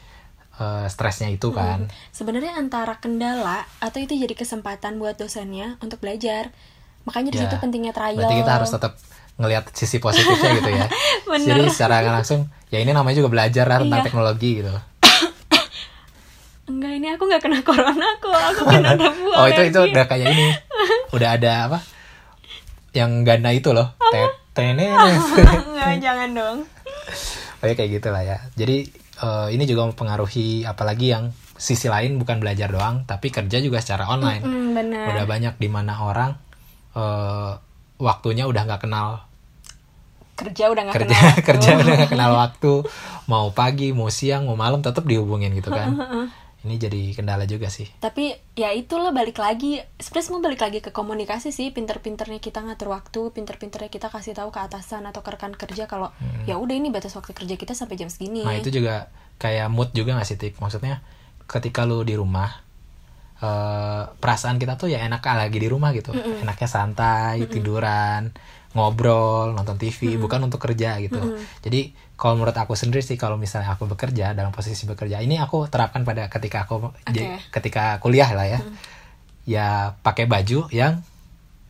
eh, 0.58 0.86
stresnya 0.89 1.29
itu 1.29 1.53
kan. 1.53 1.86
sebenarnya 2.10 2.58
antara 2.58 2.98
kendala 2.98 3.62
atau 3.77 3.98
itu 3.98 4.17
jadi 4.17 4.34
kesempatan 4.34 4.98
buat 4.98 5.15
dosennya 5.15 5.77
untuk 5.77 6.01
belajar 6.01 6.50
makanya 7.01 7.29
di 7.29 7.38
Ya, 7.38 7.46
situ 7.46 7.56
pentingnya 7.58 7.94
trial 7.94 8.17
Berarti 8.17 8.36
kita 8.36 8.51
harus 8.51 8.70
tetap 8.70 8.98
ngelihat 9.38 9.70
sisi 9.72 9.98
positifnya 9.98 10.50
gitu 10.58 10.70
ya. 10.72 10.86
Jadi 11.53 11.62
secara 11.70 12.01
langsung 12.03 12.46
ya 12.70 12.77
ini 12.77 12.89
namanya 12.89 13.17
juga 13.17 13.29
belajar 13.29 13.65
lah 13.65 13.77
tentang 13.79 14.01
Iya. 14.01 14.06
teknologi 14.06 14.51
gitu. 14.62 14.74
Enggak 16.72 16.94
ini 16.96 17.08
aku 17.12 17.24
nggak 17.28 17.42
kena 17.44 17.60
corona 17.62 18.08
kok 18.24 18.32
aku 18.32 18.63
kena 18.72 18.92
debu 19.00 19.30
oh 19.36 19.46
itu 19.51 19.62
itu 19.68 19.80
udah 19.92 20.06
kayak 20.08 20.28
ini. 20.32 20.48
Udah 21.16 21.36
ada 21.36 21.51
apa? 21.68 21.80
Yang 22.96 23.12
ganda 23.28 23.51
itu 23.51 23.70
loh. 23.75 23.92
Enggak, 25.68 25.96
jangan 26.00 26.30
dong. 26.32 26.58
Oh 27.62 27.66
ya 27.68 27.74
kayak 27.75 28.00
gitulah 28.00 28.24
ya. 28.24 28.38
Jadi 28.56 28.88
eh, 29.20 29.48
ini 29.51 29.63
juga 29.68 29.86
mempengaruhi 29.92 30.63
apalagi 30.63 31.12
yang 31.12 31.36
sisi 31.60 31.92
lain 31.92 32.18
bukan 32.18 32.40
belajar 32.42 32.72
doang, 32.72 33.04
tapi 33.06 33.30
kerja 33.30 33.60
juga 33.60 33.84
secara 33.84 34.08
online. 34.10 34.42
Hmm, 34.42 34.72
benar. 34.74 35.13
Udah 35.13 35.25
banyak 35.28 35.56
di 35.60 35.68
mana 35.68 36.00
orang 36.00 36.32
eh, 36.96 37.51
waktunya 38.00 38.48
udah 38.48 38.63
nggak 38.66 38.84
kenal 38.88 39.28
Kerja 40.42 40.74
udah 40.74 40.82
nggak 40.90 40.96
kerja 40.98 41.06
kenal. 41.13 41.22
waktu. 41.30 41.46
kerja 41.46 41.70
udah 41.78 41.94
nggak 42.01 42.12
kenal 42.18 42.32
waktu. 42.34 42.74
Mau 43.30 43.54
pagi, 43.54 43.94
mau 43.94 44.10
siang, 44.10 44.50
mau 44.50 44.58
malam 44.58 44.82
tetap 44.82 45.06
dihubungin 45.06 45.54
gitu 45.54 45.70
kan. 45.70 45.94
Ini 46.62 46.77
jadi 46.77 47.01
kendala 47.18 47.50
juga 47.50 47.74
sih. 47.74 47.89
Tapi 47.98 48.38
ya 48.53 48.70
itulah 48.70 49.10
balik 49.10 49.41
lagi. 49.41 49.82
Sebenarnya 49.98 50.25
semua 50.30 50.41
balik 50.46 50.62
lagi 50.62 50.77
ke 50.77 50.94
komunikasi 50.94 51.50
sih. 51.50 51.74
Pinter-pinternya 51.74 52.38
kita 52.38 52.62
ngatur 52.62 52.94
waktu, 52.94 53.34
pinter-pinternya 53.34 53.89
kita 53.89 54.13
kasih 54.13 54.38
tahu 54.38 54.53
ke 54.53 54.62
atasan 54.62 55.10
atau 55.10 55.25
ke 55.25 55.34
rekan 55.34 55.58
kerja 55.58 55.89
kalau 55.89 56.13
ya 56.46 56.62
udah 56.62 56.75
ini 56.77 56.94
batas 56.94 57.18
waktu 57.18 57.34
kerja 57.34 57.58
kita 57.58 57.74
sampai 57.74 57.98
jam 57.98 58.13
segini. 58.13 58.46
Hmm. 58.46 58.53
Nah 58.53 58.56
itu 58.62 58.70
juga 58.70 59.10
kayak 59.41 59.74
mood 59.74 59.89
juga 59.98 60.13
gak 60.22 60.30
sih 60.30 60.38
Tik? 60.38 60.62
Maksudnya 60.62 61.01
ketika 61.50 61.82
lu 61.89 62.06
di 62.06 62.13
rumah 62.13 62.62
eh, 63.41 64.03
perasaan 64.13 64.62
kita 64.62 64.77
tuh 64.77 64.94
ya 64.94 65.01
enak 65.01 65.25
lagi 65.25 65.58
di 65.58 65.65
rumah 65.65 65.89
gitu. 65.98 66.13
Enaknya 66.13 66.70
santai, 66.70 67.41
tiduran, 67.50 68.30
ngobrol, 68.72 69.51
nonton 69.51 69.75
TV, 69.75 70.16
bukan 70.16 70.40
untuk 70.42 70.63
kerja 70.63 70.96
gitu. 71.00 71.20
Jadi 71.60 71.92
kalau 72.16 72.38
menurut 72.38 72.54
aku 72.54 72.74
sendiri 72.74 73.01
sih 73.01 73.18
kalau 73.18 73.36
misalnya 73.36 73.74
aku 73.74 73.90
bekerja 73.90 74.32
dalam 74.32 74.50
posisi 74.50 74.86
bekerja, 74.86 75.20
ini 75.20 75.36
aku 75.38 75.68
terapkan 75.68 76.01
pada 76.01 76.30
ketika 76.30 76.63
aku 76.63 76.94
j- 77.10 77.36
ketika 77.50 77.98
kuliah 78.00 78.30
lah 78.32 78.48
ya. 78.48 78.60
Ya 79.44 79.68
pakai 80.01 80.30
baju 80.30 80.70
yang 80.70 81.01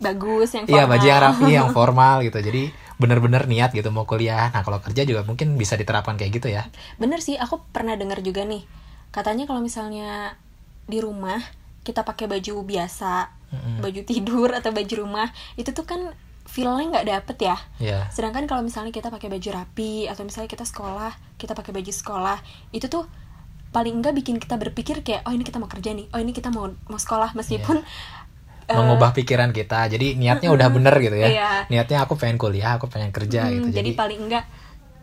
Bagus 0.01 0.57
yang 0.57 0.65
Iya 0.65 0.83
formal. 0.85 0.91
baju 0.97 1.05
yang 1.07 1.21
rapi, 1.21 1.45
yang 1.51 1.69
formal 1.77 2.15
gitu. 2.25 2.39
Jadi 2.41 2.63
bener-bener 2.97 3.49
niat 3.49 3.73
gitu 3.73 3.89
mau 3.89 4.05
kuliah 4.05 4.53
nah 4.53 4.61
kalau 4.61 4.77
kerja 4.77 5.01
juga 5.09 5.25
mungkin 5.25 5.57
bisa 5.57 5.73
diterapkan 5.73 6.21
kayak 6.21 6.37
gitu 6.37 6.53
ya 6.53 6.69
bener 7.01 7.17
sih 7.17 7.33
aku 7.33 7.57
pernah 7.73 7.97
dengar 7.97 8.21
juga 8.21 8.45
nih 8.45 8.61
katanya 9.09 9.49
kalau 9.49 9.57
misalnya 9.57 10.37
di 10.85 11.01
rumah 11.01 11.41
kita 11.81 12.05
pakai 12.05 12.29
baju 12.29 12.61
biasa 12.61 13.33
Mm-mm. 13.49 13.81
baju 13.81 14.01
tidur 14.05 14.53
atau 14.53 14.69
baju 14.69 14.93
rumah 15.01 15.33
itu 15.57 15.73
tuh 15.73 15.81
kan 15.81 16.13
feelnya 16.51 16.99
nggak 16.99 17.07
dapet 17.07 17.37
ya. 17.47 17.57
Ya 17.79 17.99
sedangkan 18.11 18.43
kalau 18.43 18.59
misalnya 18.59 18.91
kita 18.91 19.07
pakai 19.07 19.31
baju 19.31 19.49
rapi 19.55 20.11
atau 20.11 20.27
misalnya 20.27 20.51
kita 20.51 20.67
sekolah 20.67 21.15
kita 21.39 21.55
pakai 21.55 21.71
baju 21.71 21.91
sekolah 21.95 22.37
itu 22.75 22.91
tuh 22.91 23.07
paling 23.71 24.03
enggak 24.03 24.11
bikin 24.19 24.35
kita 24.35 24.59
berpikir 24.59 24.99
kayak 24.99 25.23
oh 25.23 25.31
ini 25.31 25.47
kita 25.47 25.57
mau 25.57 25.71
kerja 25.71 25.95
nih. 25.95 26.11
Oh 26.11 26.19
ini 26.19 26.35
kita 26.35 26.51
mau 26.51 26.67
mau 26.91 26.99
sekolah. 26.99 27.31
Meskipun 27.31 27.79
eh, 28.67 28.75
mengubah 28.75 29.15
pikiran 29.15 29.55
kita. 29.55 29.87
Jadi 29.87 30.19
niatnya 30.19 30.51
udah 30.51 30.67
bener 30.67 30.91
gitu 30.99 31.15
ya. 31.15 31.27
Iya. 31.31 31.49
niatnya 31.71 32.03
aku 32.03 32.19
pengen 32.19 32.35
kuliah 32.35 32.75
aku 32.75 32.91
pengen 32.91 33.15
kerja 33.15 33.47
hmm, 33.47 33.51
gitu. 33.55 33.67
Jadi 33.79 33.89
paling 33.95 34.19
enggak 34.27 34.45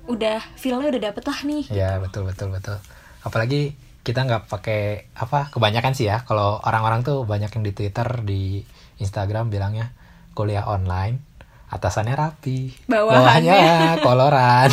udah 0.08 0.40
feelnya 0.56 0.88
udah 0.88 1.02
dapet 1.12 1.24
lah 1.28 1.38
nih 1.44 1.64
Ya 1.72 1.96
betul 1.96 2.28
betul 2.28 2.52
betul. 2.52 2.76
Apalagi 3.24 3.72
kita 4.04 4.24
nggak 4.24 4.48
pakai 4.52 5.12
apa 5.16 5.48
kebanyakan 5.48 5.96
sih 5.96 6.12
ya. 6.12 6.28
Kalau 6.28 6.60
orang-orang 6.60 7.00
tuh 7.00 7.24
banyak 7.24 7.48
yang 7.48 7.64
di 7.64 7.72
Twitter 7.72 8.08
di 8.20 8.60
Instagram 9.00 9.48
bilangnya 9.48 9.96
kuliah 10.36 10.68
online 10.68 11.27
atasannya 11.68 12.12
rapi, 12.12 12.72
Bawahannya. 12.84 14.00
koloran. 14.00 14.68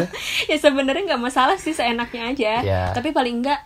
ya 0.50 0.56
sebenarnya 0.56 1.02
nggak 1.06 1.22
masalah 1.22 1.56
sih 1.56 1.70
seenaknya 1.70 2.22
aja 2.28 2.52
Iya. 2.60 2.82
tapi 2.92 3.10
paling 3.10 3.40
enggak 3.40 3.60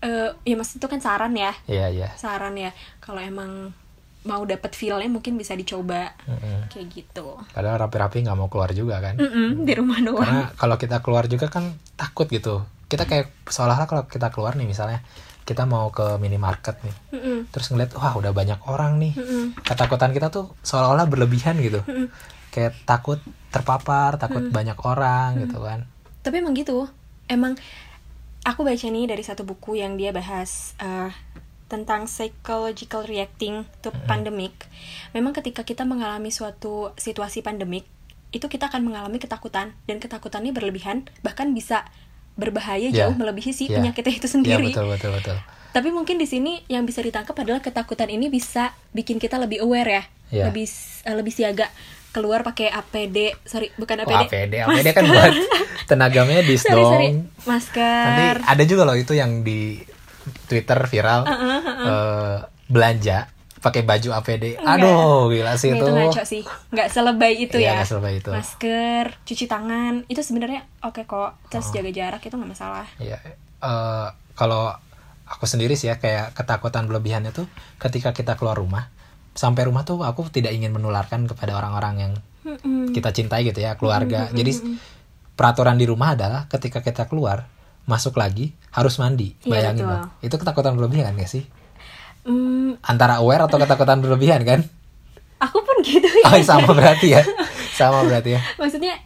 eh 0.00 0.30
ya 0.42 0.54
mas 0.54 0.68
itu 0.70 0.84
kan 0.84 0.98
saran 0.98 1.32
ya 1.32 1.54
Iya 1.64 1.86
iya. 1.88 2.08
saran 2.14 2.52
ya 2.54 2.70
kalau 2.98 3.18
emang 3.18 3.70
mau 4.22 4.40
dapet 4.42 4.72
feelnya 4.72 5.06
mungkin 5.06 5.34
bisa 5.34 5.52
dicoba 5.52 6.12
Mm-mm. 6.24 6.68
kayak 6.68 6.88
gitu 6.90 7.36
Padahal 7.48 7.76
rapi-rapi 7.78 8.20
nggak 8.20 8.34
mau 8.34 8.48
keluar 8.48 8.72
juga 8.72 8.98
kan. 8.98 9.14
Mm-mm, 9.14 9.62
di 9.62 9.72
rumah 9.72 10.00
doang 10.00 10.20
Karena 10.20 10.44
kalau 10.54 10.76
kita 10.76 10.98
keluar 10.98 11.24
juga 11.24 11.46
kan 11.46 11.68
takut 11.94 12.24
gitu. 12.26 12.64
Kita 12.84 13.04
kayak 13.04 13.32
seolah-olah 13.44 13.84
kalau 13.84 14.02
kita 14.04 14.28
keluar 14.28 14.54
nih 14.54 14.64
misalnya 14.64 15.04
kita 15.44 15.68
mau 15.68 15.92
ke 15.92 16.16
minimarket 16.16 16.80
nih, 16.80 16.96
Mm-mm, 17.16 17.38
terus 17.52 17.68
ngeliat 17.68 17.92
wah 17.94 18.16
udah 18.16 18.32
banyak 18.32 18.60
orang 18.64 18.96
nih. 18.96 19.12
mm-mm, 19.12 19.60
ketakutan 19.60 20.10
kita 20.16 20.32
tuh 20.32 20.56
seolah-olah 20.64 21.04
berlebihan 21.04 21.60
gitu. 21.60 21.84
Mm-mm. 21.84 22.08
kayak 22.54 22.72
takut 22.86 23.18
terpapar 23.50 24.14
takut 24.14 24.46
banyak 24.48 24.78
orang 24.86 25.42
gitu 25.42 25.58
kan. 25.58 25.84
Tapi 26.22 26.40
emang 26.40 26.54
gitu. 26.54 26.86
Emang 27.26 27.58
aku 28.46 28.62
baca 28.62 28.86
nih 28.88 29.10
dari 29.10 29.22
satu 29.26 29.42
buku 29.42 29.80
yang 29.80 29.98
dia 29.98 30.14
bahas 30.14 30.78
eh, 30.78 31.10
tentang 31.66 32.06
psychological 32.06 33.02
reacting 33.04 33.66
to 33.82 33.90
pandemic. 34.06 34.54
Memang 35.16 35.34
ketika 35.34 35.66
kita 35.66 35.82
mengalami 35.82 36.30
suatu 36.30 36.94
situasi 36.94 37.42
pandemik 37.42 37.88
itu 38.34 38.46
kita 38.50 38.70
akan 38.70 38.86
mengalami 38.86 39.18
ketakutan. 39.18 39.74
Dan 39.90 39.98
ketakutannya 39.98 40.54
berlebihan 40.54 41.10
bahkan 41.26 41.50
bisa 41.54 41.88
berbahaya 42.34 42.88
Ya. 42.88 43.06
jauh 43.06 43.14
melebihi 43.14 43.50
si 43.50 43.64
Ya. 43.66 43.78
penyakitnya 43.78 44.14
itu 44.14 44.26
Iya 44.26 44.34
sendiri. 44.34 44.68
betul 44.70 44.86
betul 44.88 45.10
betul. 45.12 45.36
Tapi 45.70 45.88
mungkin 45.90 46.16
di 46.16 46.24
sini 46.24 46.62
yang 46.66 46.82
bisa 46.82 47.00
ditangkap 47.00 47.34
adalah 47.34 47.58
ketakutan 47.58 48.06
ini 48.06 48.26
bisa 48.28 48.70
bikin 48.90 49.18
kita 49.18 49.36
lebih 49.36 49.58
aware 49.60 49.90
ya, 49.90 50.02
Iya. 50.30 50.44
lebih 50.48 50.66
eh, 51.02 51.14
lebih 51.14 51.32
siaga. 51.32 51.66
Keluar 52.10 52.42
pakai 52.42 52.70
APD, 52.70 53.34
sorry 53.42 53.74
bukan 53.74 53.98
Oh, 53.98 54.06
APD, 54.06 54.30
APD 54.30 54.54
APD 54.60 54.88
kan 54.92 55.02
buat 55.04 55.34
tenaga 55.84 56.22
medis 56.22 56.62
sorry, 56.64 56.78
sorry, 56.78 57.08
dong. 57.10 57.26
Nanti 57.26 57.42
masker, 57.42 58.36
ada 58.40 58.62
juga 58.62 58.82
loh 58.84 58.94
itu 58.94 59.12
yang 59.12 59.42
di 59.42 59.82
Twitter 60.46 60.78
viral. 60.84 61.26
Eh, 61.26 62.36
belanja 62.64 63.33
pakai 63.64 63.80
baju 63.80 64.12
APD 64.12 64.60
aduh 64.60 65.32
gila 65.32 65.56
sih 65.56 65.72
Nah, 65.72 65.80
itu 65.80 65.88
itu 65.88 65.92
ngaco 65.96 66.22
sih, 66.22 66.42
nggak 66.68 66.88
selebay 66.92 67.32
itu 67.40 67.56
Iya, 67.56 67.64
ya. 67.64 67.74
nggak 67.80 67.88
selebay 67.88 68.14
itu. 68.20 68.28
Masker, 68.28 69.06
cuci 69.24 69.44
tangan, 69.48 70.04
itu 70.04 70.20
sebenarnya 70.20 70.68
oke 70.80 71.02
kok, 71.02 71.40
terus 71.48 71.68
Oh. 71.68 71.72
jaga 71.72 71.88
jarak 71.88 72.20
itu 72.20 72.34
nggak 72.34 72.50
masalah. 72.50 72.84
Iya, 72.98 73.16
eh, 73.58 74.06
kalau 74.36 74.68
aku 75.24 75.48
sendiri 75.48 75.72
sih 75.72 75.88
ya 75.88 75.96
kayak 75.96 76.36
ketakutan 76.36 76.84
berlebihannya 76.84 77.32
tuh 77.32 77.48
ketika 77.80 78.12
kita 78.12 78.36
keluar 78.36 78.60
rumah 78.60 78.92
sampai 79.32 79.64
rumah 79.64 79.82
tuh 79.82 80.04
aku 80.04 80.28
tidak 80.28 80.52
ingin 80.52 80.68
menularkan 80.70 81.24
kepada 81.24 81.56
orang-orang 81.56 81.94
yang 81.98 82.12
kita 82.92 83.08
cintai 83.10 83.48
gitu 83.48 83.58
ya 83.58 83.74
keluarga. 83.74 84.28
Jadi 84.30 84.52
peraturan 85.32 85.74
di 85.74 85.88
rumah 85.88 86.12
adalah 86.12 86.44
ketika 86.46 86.78
kita 86.78 87.08
keluar 87.08 87.48
masuk 87.84 88.14
lagi 88.14 88.52
harus 88.70 88.96
mandi. 88.96 89.32
Iya, 89.42 89.50
Bayangin 89.72 89.84
loh. 89.88 90.04
Itu 90.20 90.36
ketakutan 90.36 90.76
berlebihan 90.76 91.16
gak 91.16 91.26
sih? 91.26 91.44
Hmm, 92.24 92.80
Antara 92.80 93.18
aware 93.18 93.42
atau 93.42 93.56
ketakutan 93.56 93.98
berlebihan 93.98 94.40
kan? 94.42 94.60
aku 95.36 95.60
pun 95.60 95.76
gitu 95.80 96.04
ya. 96.04 96.24
Oh, 96.26 96.40
sama 96.40 96.72
berarti 96.72 97.08
ya. 97.10 97.20
Sama 97.70 98.00
berarti 98.02 98.32
ya. 98.32 98.40
maksudnya 98.56 98.96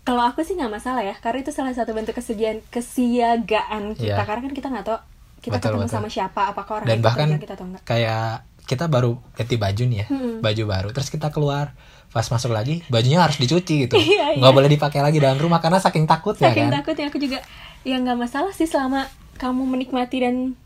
kalau 0.00 0.20
aku 0.22 0.40
sih 0.40 0.54
nggak 0.54 0.70
masalah 0.70 1.00
ya 1.00 1.12
karena 1.14 1.40
itu 1.40 1.50
salah 1.50 1.72
satu 1.72 1.92
bentuk 1.92 2.12
kesediaan 2.12 2.64
kesiagaan 2.68 3.92
kita 3.92 4.14
Iya. 4.14 4.24
karena 4.24 4.40
kan 4.42 4.52
kita 4.52 4.68
nggak 4.68 4.84
tahu 4.84 4.98
kita 5.38 5.54
Betul, 5.54 5.68
ketemu 5.70 5.80
betul. 5.82 5.92
sama 5.94 6.08
siapa 6.08 6.40
apakah 6.46 6.72
orang 6.78 6.86
Dan 6.86 6.98
itu 6.98 7.04
bahkan 7.04 7.26
kita 7.36 7.52
atau 7.52 7.66
enggak 7.66 7.82
kayak 7.84 8.28
kita 8.64 8.84
baru 8.86 9.12
ganti 9.34 9.56
baju 9.56 9.82
nih 9.84 9.98
ya, 9.98 10.06
Hmm. 10.06 10.34
baju 10.40 10.62
baru. 10.64 10.88
Terus 10.90 11.08
kita 11.10 11.28
keluar, 11.28 11.76
pas 12.08 12.24
masuk 12.24 12.48
lagi 12.50 12.80
bajunya 12.86 13.20
harus 13.20 13.36
dicuci 13.36 13.84
gitu, 13.84 13.94
Iya, 14.00 14.40
nggak 14.40 14.44
iya. 14.46 14.56
boleh 14.56 14.70
dipakai 14.70 15.00
lagi 15.00 15.20
dalam 15.20 15.36
rumah 15.36 15.60
karena 15.60 15.76
saking 15.76 16.04
takutnya 16.04 16.48
saking 16.48 16.68
kan. 16.70 16.80
takutnya 16.80 17.06
aku 17.06 17.18
juga 17.18 17.44
ya 17.82 17.96
nggak 17.98 18.16
masalah 18.18 18.52
sih 18.52 18.64
selama 18.64 19.04
kamu 19.34 19.68
menikmati 19.68 20.16
dan 20.18 20.56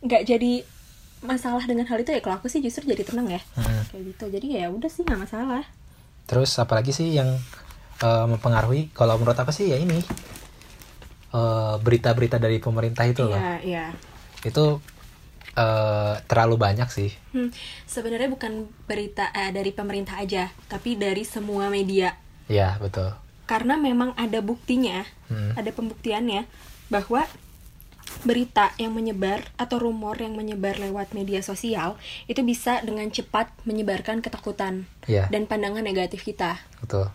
nggak 0.00 0.22
jadi 0.24 0.62
masalah 1.20 1.62
dengan 1.62 1.84
hal 1.84 1.98
itu 1.98 2.10
ya 2.10 2.20
kalau 2.20 2.36
aku 2.36 2.46
sih 2.46 2.58
justru 2.58 2.84
jadi 2.84 3.02
tenang 3.02 3.26
ya 3.28 3.40
Hmm. 3.54 3.82
kayak 3.88 4.02
gitu 4.08 4.24
jadi 4.30 4.46
ya 4.46 4.66
udah 4.68 4.86
sih 4.86 5.02
nggak 5.02 5.20
masalah 5.20 5.64
Terus 6.24 6.52
apalagi 6.56 6.92
sih 6.92 7.08
yang 7.10 7.26
eh, 7.98 8.26
mempengaruhi? 8.26 8.92
Kalau 8.92 9.16
menurut 9.16 9.34
aku 9.34 9.48
sih 9.48 9.66
ya 9.66 9.76
ini 9.76 9.96
eh, 11.30 11.74
berita-berita 11.78 12.36
dari 12.36 12.58
pemerintah 12.58 13.04
itu 13.04 13.24
loh, 13.24 13.36
iya 13.36 13.56
iya 13.60 13.84
itu 14.40 14.78
eh, 15.54 16.14
terlalu 16.22 16.54
banyak 16.56 16.88
sih. 16.88 17.10
Hmm, 17.32 17.50
sebenarnya 17.84 18.28
bukan 18.28 18.52
berita 18.84 19.32
eh, 19.32 19.50
dari 19.50 19.72
pemerintah 19.72 20.16
aja 20.16 20.48
tapi 20.66 20.94
dari 20.94 21.24
semua 21.24 21.68
media 21.68 22.14
Ya 22.46 22.76
betul. 22.78 23.12
karena 23.44 23.76
memang 23.76 24.12
ada 24.14 24.40
buktinya 24.40 25.04
Hmm. 25.28 25.52
ada 25.54 25.68
pembuktiannya 25.68 26.48
bahwa 26.88 27.24
berita 28.22 28.74
yang 28.76 28.94
menyebar 28.94 29.46
atau 29.54 29.78
rumor 29.78 30.18
yang 30.18 30.34
menyebar 30.34 30.76
lewat 30.76 31.12
media 31.12 31.38
sosial 31.40 31.94
itu 32.26 32.42
bisa 32.42 32.82
dengan 32.82 33.06
cepat 33.08 33.50
menyebarkan 33.62 34.18
ketakutan 34.20 34.86
Iya. 35.06 35.26
dan 35.28 35.46
pandangan 35.46 35.82
negatif 35.82 36.22
kita. 36.22 36.58
Betul. 36.80 37.08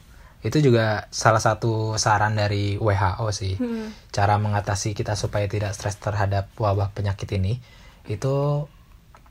Itu 0.44 0.60
juga 0.60 1.08
salah 1.08 1.40
satu 1.40 1.96
saran 1.96 2.36
dari 2.36 2.76
WHO 2.76 3.28
sih. 3.32 3.56
Hmm. 3.56 3.96
Cara 4.12 4.36
mengatasi 4.36 4.92
kita 4.92 5.16
supaya 5.16 5.48
tidak 5.48 5.72
stres 5.72 5.96
terhadap 5.96 6.52
wabah 6.56 6.92
penyakit 6.92 7.32
ini 7.34 7.64
itu 8.04 8.68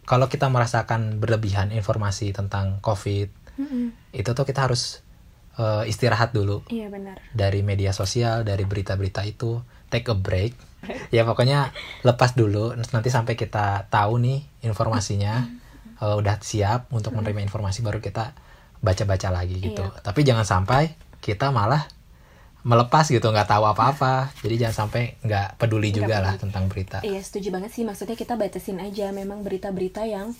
kalau 0.03 0.27
kita 0.27 0.49
merasakan 0.49 1.21
berlebihan 1.21 1.71
informasi 1.71 2.33
tentang 2.33 2.81
COVID, 2.81 3.29
Mm-mm. 3.61 3.93
itu 4.11 4.31
tuh 4.33 4.43
kita 4.43 4.65
harus 4.67 5.05
eh, 5.55 5.85
istirahat 5.87 6.33
dulu 6.33 6.65
Iya 6.67 6.89
benar. 6.89 7.21
dari 7.31 7.61
media 7.61 7.93
sosial, 7.93 8.43
dari 8.43 8.65
berita-berita 8.65 9.23
itu, 9.23 9.61
take 9.93 10.09
a 10.09 10.17
break. 10.17 10.57
Ya 11.15 11.23
pokoknya 11.23 11.71
lepas 12.03 12.35
dulu 12.35 12.75
nanti 12.75 13.09
sampai 13.09 13.39
kita 13.39 13.87
tahu 13.87 14.19
nih 14.19 14.43
informasinya 14.67 15.47
eh, 15.99 16.15
udah 16.19 16.43
siap 16.43 16.91
untuk 16.91 17.15
menerima 17.15 17.43
informasi 17.43 17.81
baru 17.81 18.03
kita 18.03 18.35
baca-baca 18.83 19.31
lagi 19.31 19.63
gitu. 19.63 19.87
Iya. 19.87 20.03
Tapi 20.03 20.21
jangan 20.27 20.43
sampai 20.43 20.91
kita 21.23 21.55
malah 21.55 21.87
melepas 22.63 23.07
gitu 23.07 23.23
nggak 23.23 23.47
tahu 23.47 23.65
apa-apa. 23.67 24.35
Jadi 24.43 24.55
jangan 24.59 24.87
sampai 24.87 25.19
nggak 25.23 25.59
peduli 25.59 25.91
Nggak 25.91 25.99
juga 26.03 26.17
lah 26.19 26.35
peduli. 26.35 26.43
tentang 26.47 26.65
berita. 26.67 26.99
Iya 27.03 27.21
setuju 27.23 27.49
banget 27.55 27.71
sih 27.75 27.83
maksudnya 27.83 28.15
kita 28.15 28.35
batasin 28.35 28.79
aja 28.79 29.11
memang 29.11 29.43
berita-berita 29.43 30.03
yang 30.07 30.35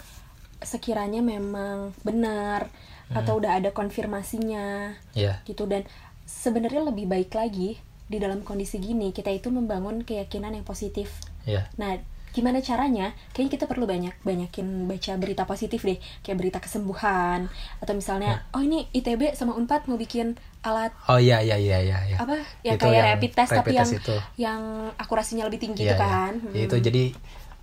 sekiranya 0.63 1.23
memang 1.23 1.91
benar 2.03 2.71
atau 3.13 3.37
udah 3.43 3.59
ada 3.61 3.75
konfirmasinya 3.75 4.95
Ya, 5.13 5.43
gitu 5.45 5.67
dan 5.69 5.85
sebenarnya 6.25 6.87
lebih 6.87 7.05
baik 7.05 7.35
lagi 7.35 7.77
di 8.13 8.21
dalam 8.21 8.41
kondisi 8.41 8.77
gini 8.77 9.09
kita 9.11 9.29
itu 9.29 9.49
membangun 9.49 10.05
keyakinan 10.05 10.53
yang 10.53 10.63
positif. 10.63 11.09
ya, 11.43 11.65
Nah, 11.75 11.97
gimana 12.31 12.61
caranya? 12.61 13.13
Kayaknya 13.33 13.53
kita 13.53 13.65
perlu 13.65 13.85
banyak 13.85 14.15
banyakin 14.21 14.65
baca 14.85 15.13
berita 15.17 15.45
positif 15.45 15.81
deh, 15.81 15.97
kayak 16.21 16.37
berita 16.37 16.59
kesembuhan 16.59 17.49
atau 17.79 17.93
misalnya, 17.93 18.45
oh 18.51 18.61
ini 18.61 18.89
ITB 18.91 19.33
sama 19.33 19.53
Unpad 19.53 19.85
mau 19.85 19.97
bikin 19.97 20.33
alat 20.63 20.95
Oh 21.07 21.19
iya 21.19 21.41
iya 21.41 21.57
iya 21.57 21.83
iya. 21.83 21.99
iya. 22.07 22.17
apa 22.17 22.39
yang 22.63 22.77
Itu 22.77 22.87
kayak 22.87 22.95
yang 22.95 23.07
rapid 23.11 23.33
test 23.35 23.51
tapi 23.51 23.59
rapid 23.59 23.75
yang 23.75 23.89
test 23.89 23.99
itu. 23.99 24.17
yang 24.39 24.61
akurasinya 24.95 25.45
lebih 25.45 25.61
tinggi 25.61 25.83
Iya, 25.83 25.91
gitu 25.91 25.99
iya. 25.99 26.09
kan. 26.09 26.33
Ya, 26.53 26.61
Itu 26.65 26.77
jadi 26.79 27.05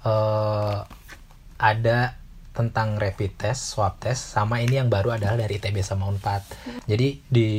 eh, 0.03 0.77
ada 1.57 1.99
tentang 2.49 2.99
rapid 2.99 3.31
test, 3.37 3.71
swab 3.71 3.97
test, 3.97 4.35
sama 4.35 4.59
ini 4.59 4.77
yang 4.77 4.91
baru 4.91 5.15
adalah 5.15 5.39
dari 5.39 5.57
ITB 5.57 5.79
sama 5.79 6.05
Unpad. 6.05 6.43
Jadi 6.85 7.23
di 7.25 7.49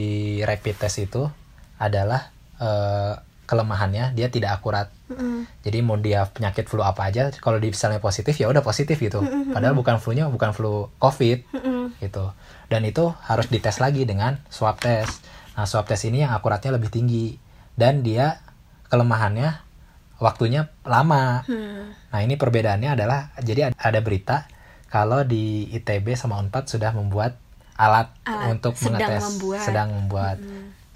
rapid 0.41 0.77
test 0.77 1.01
itu 1.01 1.25
adalah 1.77 2.29
eh, 2.61 3.15
kelemahannya 3.51 4.15
dia 4.15 4.31
tidak 4.31 4.63
akurat. 4.63 4.95
Mm-mm. 5.11 5.43
Jadi 5.67 5.79
mau 5.83 5.99
dia 5.99 6.23
penyakit 6.31 6.71
flu 6.71 6.87
apa 6.87 7.11
aja, 7.11 7.35
kalau 7.43 7.59
di 7.59 7.75
misalnya 7.75 7.99
positif 7.99 8.39
ya 8.39 8.47
udah 8.47 8.63
positif 8.63 8.95
gitu. 8.95 9.19
Padahal 9.51 9.75
bukan 9.75 9.99
flu-nya 9.99 10.31
bukan 10.31 10.55
flu 10.55 10.87
COVID 11.03 11.59
Mm-mm. 11.59 11.99
gitu. 11.99 12.31
Dan 12.71 12.87
itu 12.87 13.11
harus 13.27 13.51
dites 13.51 13.83
lagi 13.83 14.07
dengan 14.07 14.39
swab 14.47 14.79
test. 14.79 15.27
Nah, 15.59 15.67
swab 15.67 15.91
test 15.91 16.07
ini 16.07 16.23
yang 16.23 16.31
akuratnya 16.31 16.79
lebih 16.79 16.95
tinggi 16.95 17.35
dan 17.75 18.07
dia 18.07 18.39
kelemahannya 18.87 19.67
waktunya 20.23 20.71
lama. 20.87 21.43
Hmm. 21.51 21.91
Nah, 22.15 22.21
ini 22.23 22.39
perbedaannya 22.39 22.95
adalah 22.95 23.35
jadi 23.43 23.75
ada 23.75 24.01
berita 24.05 24.47
kalau 24.87 25.27
di 25.27 25.67
ITB 25.75 26.15
sama 26.15 26.39
Unpad 26.39 26.71
sudah 26.71 26.95
membuat 26.95 27.41
alat, 27.81 28.13
Alat, 28.29 28.53
untuk 28.53 28.77
sedang 28.77 29.01
mengetes 29.01 29.25
membuat. 29.27 29.63
sedang 29.65 29.89
membuat 29.91 30.37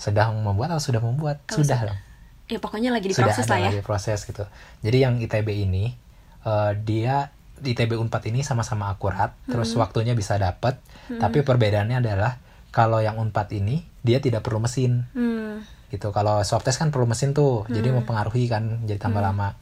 sedang 0.05 0.37
membuat 0.39 0.77
atau 0.77 0.85
sudah 0.85 1.01
membuat? 1.01 1.41
Kalau 1.49 1.65
sudah 1.65 1.79
sudah. 1.81 1.89
dong 1.89 2.01
Ya 2.45 2.59
pokoknya 2.61 2.93
lagi 2.93 3.09
sudah 3.09 3.25
diproses 3.33 3.49
ada 3.49 3.53
lah 3.57 3.59
ya. 3.59 3.69
lagi 3.73 3.81
proses 3.81 4.19
gitu. 4.23 4.45
Jadi 4.85 4.99
yang 5.01 5.17
ITB 5.17 5.49
ini 5.65 5.97
eh, 6.45 6.71
dia 6.77 7.33
di 7.57 7.73
ITB 7.73 7.97
Unpad 7.97 8.29
ini 8.29 8.45
sama-sama 8.45 8.93
akurat 8.93 9.33
terus 9.49 9.73
Hmm. 9.73 9.81
waktunya 9.81 10.13
bisa 10.13 10.37
dapat 10.37 10.77
tapi 11.09 11.41
perbedaannya 11.41 12.05
adalah 12.05 12.37
kalau 12.69 12.99
yang 12.99 13.17
Unpad 13.17 13.49
ini 13.55 13.81
dia 14.01 14.21
tidak 14.21 14.45
perlu 14.45 14.61
mesin. 14.61 15.09
Hmm. 15.17 15.65
gitu. 15.89 16.11
Kalau 16.11 16.43
swab 16.43 16.61
test 16.61 16.83
kan 16.83 16.91
perlu 16.91 17.07
mesin 17.07 17.31
tuh 17.33 17.63
jadi 17.71 17.95
mempengaruhi 17.95 18.51
kan 18.51 18.83
jadi 18.83 18.99
tambah 18.99 19.23
lama. 19.23 19.55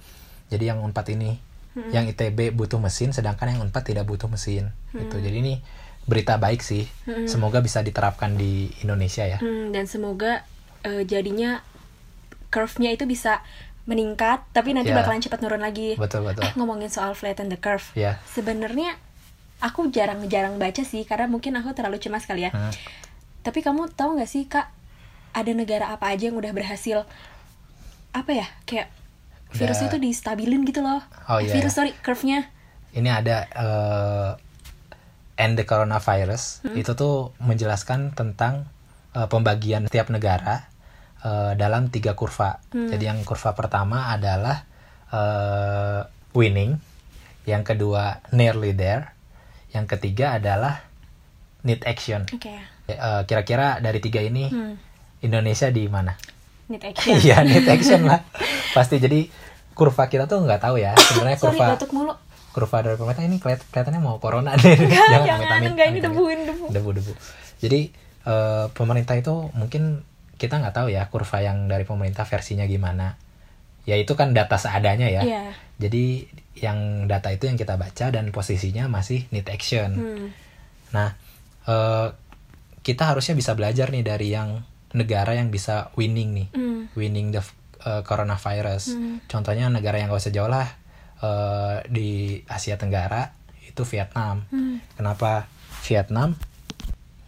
Jadi 0.48 0.64
yang 0.64 0.80
unpad 0.80 1.12
ini 1.12 1.36
yang 1.92 2.04
itb 2.04 2.52
butuh 2.52 2.80
mesin 2.80 3.12
sedangkan 3.12 3.52
yang 3.52 3.60
unpad 3.60 3.84
tidak 3.84 4.08
butuh 4.08 4.32
mesin. 4.32 4.72
Gitu. 4.90 5.12
Jadi 5.20 5.36
ini 5.38 5.54
berita 6.04 6.34
baik 6.34 6.60
sih 6.60 6.84
semoga 7.24 7.58
bisa 7.58 7.78
diterapkan 7.78 8.34
di 8.34 8.52
Indonesia 8.80 9.22
ya 9.22 9.38
Hmm, 9.38 9.70
dan 9.70 9.86
semoga 9.86 10.42
eh, 10.82 11.02
jadinya 11.02 11.62
curve-nya 12.48 12.90
itu 12.90 13.04
bisa 13.04 13.40
meningkat 13.82 14.42
tapi 14.50 14.72
nanti 14.72 14.88
Ya. 14.88 14.96
bakalan 14.96 15.18
cepat 15.18 15.38
turun 15.38 15.58
lagi. 15.58 15.94
betul 15.96 16.22
betul 16.22 16.42
Eh 16.42 16.52
ngomongin 16.54 16.86
soal 16.86 17.12
flatten 17.12 17.46
the 17.46 17.56
curve. 17.56 17.82
ya 17.94 18.18
Sebenarnya 18.28 18.94
aku 19.58 19.88
jarang-jarang 19.88 20.54
baca 20.56 20.82
sih 20.82 21.02
karena 21.02 21.26
mungkin 21.26 21.54
aku 21.54 21.70
terlalu 21.72 21.98
cemas 21.98 22.22
kali 22.22 22.46
ya. 22.46 22.50
Hmm. 22.50 22.70
Tapi 23.40 23.58
kamu 23.58 23.90
tahu 23.90 24.14
nggak 24.16 24.28
sih 24.28 24.46
kak, 24.46 24.70
ada 25.32 25.50
negara 25.52 25.90
apa 25.90 26.08
aja 26.08 26.28
yang 26.28 26.36
udah 26.36 26.50
berhasil 26.50 27.02
apa 28.12 28.30
ya 28.32 28.46
kayak 28.62 28.86
virusnya 29.50 29.88
Udah- 29.88 29.98
itu 29.98 30.04
distabilin 30.04 30.62
gitu 30.62 30.78
loh. 30.78 31.02
Oh, 31.26 31.38
Eh, 31.38 31.46
iya, 31.46 31.52
virus 31.52 31.72
iya. 31.72 31.78
sorry 31.80 31.92
curve-nya. 31.96 32.50
ini 32.92 33.08
ada 33.08 33.48
eh, 33.48 34.30
end 35.34 35.56
the 35.56 35.64
coronavirus 35.64 36.60
itu 36.74 36.92
tuh 36.92 37.32
menjelaskan 37.38 38.12
tentang 38.12 38.68
eh, 39.12 39.26
pembagian 39.26 39.88
setiap 39.88 40.08
negara 40.08 40.68
eh, 41.20 41.52
dalam 41.54 41.88
tiga 41.88 42.12
kurva. 42.12 42.60
Jadi 42.68 43.04
yang 43.04 43.20
kurva 43.22 43.52
pertama 43.52 44.10
adalah 44.10 44.64
eh, 45.08 46.00
winning, 46.32 46.76
yang 47.44 47.62
kedua 47.62 48.20
nearly 48.30 48.72
there, 48.72 49.12
yang 49.70 49.84
ketiga 49.84 50.36
adalah 50.36 50.84
need 51.62 51.80
action. 51.84 52.24
Oke. 52.28 52.52
Eh, 52.88 53.20
Kira-kira 53.24 53.78
dari 53.78 53.98
tiga 53.98 54.20
ini 54.20 54.48
Hmm. 54.48 54.74
Indonesia 55.22 55.70
di 55.70 55.86
mana? 55.86 56.18
Need 56.66 56.82
action. 56.90 57.14
Iya 57.14 57.46
need 57.46 57.66
action 57.66 58.04
lah. 58.04 58.26
Pasti 58.74 58.98
jadi 58.98 59.30
kurva 59.72 60.04
kita 60.04 60.28
tuh 60.28 60.42
nggak 60.42 60.60
tahu 60.60 60.76
ya 60.76 60.92
sebenarnya 60.92 61.38
Sorry 61.38 61.56
kurva 61.56 61.66
batuk 61.72 61.90
mulu. 61.94 62.12
Kurva 62.52 62.84
dari 62.84 62.94
pemerintah 62.94 63.24
ini 63.24 63.40
kelihat- 63.40 63.64
kelihatannya 63.72 64.00
mau 64.00 64.20
corona 64.20 64.52
deh. 64.54 64.76
Enggak, 64.76 65.24
jangan, 65.24 65.48
amit-amit, 65.58 65.70
enggak 65.72 65.88
ini 65.88 66.00
debuin 66.04 66.40
debu. 66.46 66.64
Debu-debu. 66.68 67.12
Jadi 67.58 67.80
eh, 68.22 68.66
pemerintah 68.70 69.16
itu 69.16 69.50
mungkin 69.56 70.04
kita 70.36 70.60
nggak 70.60 70.74
tahu 70.74 70.88
ya 70.90 71.08
kurva 71.08 71.38
yang 71.40 71.66
dari 71.66 71.82
pemerintah 71.82 72.22
versinya 72.22 72.68
gimana. 72.68 73.16
Ya 73.88 73.98
itu 73.98 74.14
kan 74.14 74.30
data 74.30 74.54
seadanya 74.54 75.10
ya. 75.10 75.22
Iya. 75.26 75.44
Jadi 75.80 76.28
yang 76.60 77.08
data 77.10 77.32
itu 77.34 77.50
yang 77.50 77.58
kita 77.58 77.74
baca 77.74 78.12
dan 78.12 78.30
posisinya 78.30 78.86
masih 78.86 79.26
need 79.34 79.48
action. 79.50 79.90
Hmm. 79.98 80.26
Nah, 80.94 81.16
eh, 81.66 82.08
kita 82.82 83.14
harusnya 83.14 83.34
bisa 83.34 83.54
belajar 83.54 83.90
nih 83.90 84.02
dari 84.02 84.34
yang 84.34 84.62
negara 84.92 85.32
yang 85.32 85.48
bisa 85.48 85.88
winning 85.96 86.36
nih, 86.36 86.48
Hmm. 86.52 86.90
winning 86.92 87.32
the 87.32 87.40
uh, 87.82 88.02
coronavirus. 88.04 88.92
Hmm. 88.94 89.18
Contohnya 89.24 89.66
negara 89.66 89.98
yang 89.98 90.12
gak 90.12 90.20
usah 90.20 90.34
jauh 90.34 90.46
lah 90.46 90.68
eh, 91.22 91.76
di 91.88 92.42
Asia 92.50 92.76
Tenggara 92.76 93.30
itu 93.62 93.82
Vietnam. 93.86 94.44
Hmm. 94.50 94.82
Kenapa 94.98 95.46
Vietnam 95.86 96.36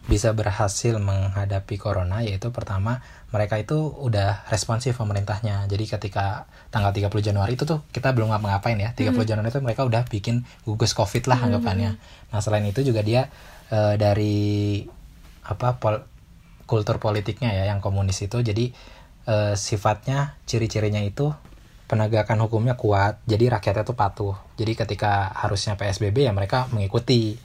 bisa 0.05 0.37
berhasil 0.37 0.99
menghadapi 1.01 1.81
corona? 1.81 2.21
Yaitu 2.21 2.53
pertama 2.53 3.01
mereka 3.33 3.59
itu 3.59 3.79
udah 3.79 4.45
responsif 4.53 5.01
pemerintahnya. 5.01 5.67
Jadi 5.67 5.89
ketika 5.89 6.47
tanggal 6.69 6.93
30 6.95 7.11
Januari 7.25 7.57
itu 7.57 7.65
tuh 7.67 7.83
kita 7.91 8.13
belum 8.13 8.31
ngapa-ngapain 8.31 8.79
ya. 8.79 8.91
30 8.93 9.15
Januari 9.25 9.49
itu 9.51 9.63
mereka 9.65 9.83
udah 9.87 10.05
bikin 10.07 10.45
gugus 10.69 10.93
Covid 10.93 11.25
lah 11.27 11.41
anggapannya. 11.43 11.97
Nah, 12.31 12.41
selain 12.45 12.67
itu 12.69 12.85
juga 12.85 13.01
dia 13.01 13.33
eh, 13.73 13.95
dari 13.97 14.85
apa 15.45 15.77
pol- 15.77 16.05
kultur 16.65 16.97
politiknya 16.97 17.53
ya 17.53 17.65
yang 17.69 17.85
komunis 17.85 18.25
itu 18.25 18.41
jadi 18.41 18.73
eh, 19.29 19.55
sifatnya 19.57 20.37
ciri-cirinya 20.49 21.01
itu 21.05 21.33
penegakan 21.85 22.40
hukumnya 22.44 22.75
kuat 22.75 23.20
jadi 23.29 23.59
rakyatnya 23.59 23.85
tuh 23.85 23.97
patuh 23.97 24.35
jadi 24.57 24.73
ketika 24.85 25.33
harusnya 25.37 25.77
PSBB 25.77 26.25
ya 26.25 26.33
mereka 26.33 26.66
mengikuti 26.73 27.37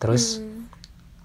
terus 0.00 0.40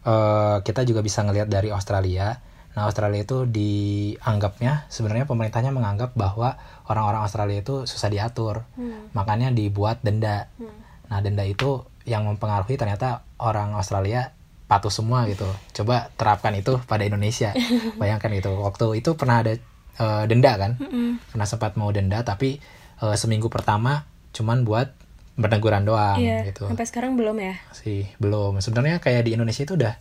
eh, 0.03 0.57
kita 0.63 0.83
juga 0.83 0.99
bisa 0.99 1.23
ngelihat 1.23 1.47
dari 1.47 1.71
Australia 1.71 2.39
nah 2.77 2.85
Australia 2.85 3.25
itu 3.25 3.49
dianggapnya 3.49 4.85
sebenarnya 4.93 5.25
pemerintahnya 5.25 5.73
menganggap 5.73 6.13
bahwa 6.13 6.55
orang-orang 6.85 7.25
Australia 7.25 7.59
itu 7.59 7.83
susah 7.89 8.07
diatur 8.13 8.63
Hmm. 8.77 9.09
makanya 9.11 9.49
dibuat 9.49 9.99
denda 10.05 10.47
Hmm. 10.59 10.89
Nah 11.09 11.25
denda 11.25 11.41
itu 11.43 11.83
yang 12.05 12.25
mempengaruhi 12.29 12.77
ternyata 12.77 13.25
orang 13.41 13.73
Australia 13.73 14.33
patuh 14.69 14.93
semua 14.93 15.25
gitu. 15.25 15.49
Coba 15.73 16.13
terapkan 16.13 16.53
itu 16.53 16.77
pada 16.85 17.01
Indonesia. 17.01 17.49
Bayangkan 18.01 18.29
itu. 18.37 18.53
Waktu 18.53 19.01
itu 19.01 19.17
pernah 19.17 19.41
ada 19.41 19.57
eh, 19.99 20.23
denda 20.25 20.55
kan? 20.55 20.71
Mm-mm. 20.75 21.19
Pernah 21.27 21.45
sempat 21.45 21.75
mau 21.75 21.91
denda 21.91 22.23
tapi 22.23 22.57
eh, 22.97 23.15
seminggu 23.15 23.47
pertama 23.47 24.03
cuman 24.31 24.63
buat 24.63 24.95
berteguran 25.35 25.83
doang 25.83 26.17
Iya. 26.17 26.47
gitu. 26.47 26.65
Sampai 26.65 26.83
sekarang 26.83 27.13
belum 27.13 27.37
ya. 27.37 27.55
Sih 27.71 28.07
belum. 28.17 28.59
Sebenarnya 28.59 28.97
kayak 28.97 29.23
di 29.23 29.33
Indonesia 29.33 29.63
itu 29.63 29.75
udah 29.75 29.95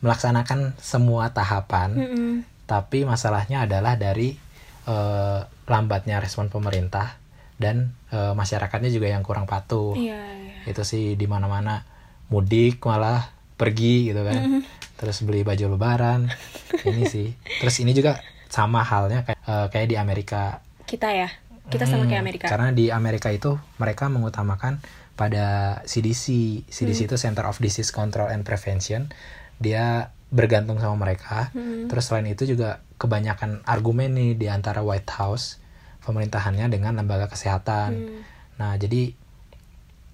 melaksanakan 0.00 0.76
semua 0.76 1.30
tahapan, 1.30 1.90
Mm-mm. 1.94 2.32
tapi 2.64 3.04
masalahnya 3.04 3.64
adalah 3.64 3.96
dari 3.96 4.36
eh, 4.84 5.40
lambatnya 5.64 6.20
respon 6.20 6.48
pemerintah 6.48 7.16
dan 7.56 7.96
eh, 8.10 8.32
masyarakatnya 8.32 8.90
juga 8.90 9.08
yang 9.08 9.22
kurang 9.22 9.44
patuh 9.44 9.96
Iya. 9.96 10.20
iya. 10.20 10.54
itu 10.66 10.82
sih 10.82 11.14
di 11.14 11.24
mana 11.24 11.46
mana 11.46 11.80
mudik 12.26 12.82
malah 12.82 13.32
pergi 13.54 14.10
gitu 14.10 14.20
kan 14.20 14.60
terus 14.94 15.22
beli 15.22 15.40
baju 15.40 15.72
lebaran 15.72 16.28
ini 16.88 17.04
sih 17.04 17.32
terus 17.58 17.78
ini 17.78 17.92
juga 17.92 18.18
sama 18.54 18.80
halnya 18.82 19.26
kayak 19.26 19.40
eh, 19.42 19.66
kayak 19.68 19.88
di 19.88 19.96
Amerika 19.96 20.62
Kita 20.84 21.10
ya. 21.10 21.26
Kita 21.64 21.84
sama 21.84 22.04
Hmm, 22.04 22.10
kayak 22.12 22.22
Amerika. 22.22 22.46
karena 22.46 22.70
di 22.70 22.92
Amerika 22.92 23.28
itu 23.28 23.50
mereka 23.76 24.06
mengutamakan 24.06 24.78
pada 25.14 25.46
CDC 25.82 26.24
CDC 26.68 27.08
itu 27.08 27.16
Center 27.16 27.42
of 27.44 27.56
Disease 27.56 27.90
Control 27.90 28.28
and 28.28 28.42
Prevention 28.42 29.08
dia 29.56 30.10
bergantung 30.28 30.76
sama 30.76 30.94
mereka 31.00 31.50
Hmm. 31.50 31.86
terus 31.86 32.04
selain 32.04 32.26
itu 32.26 32.44
juga 32.44 32.78
kebanyakan 32.94 33.64
argumen 33.64 34.12
nih 34.12 34.30
di 34.34 34.46
antara 34.46 34.80
White 34.80 35.10
House 35.12 35.56
pemerintahannya 36.00 36.68
dengan 36.68 36.94
lembaga 36.94 37.26
kesehatan 37.26 37.90
Hmm. 37.92 38.20
Nah, 38.54 38.76
jadi 38.76 39.10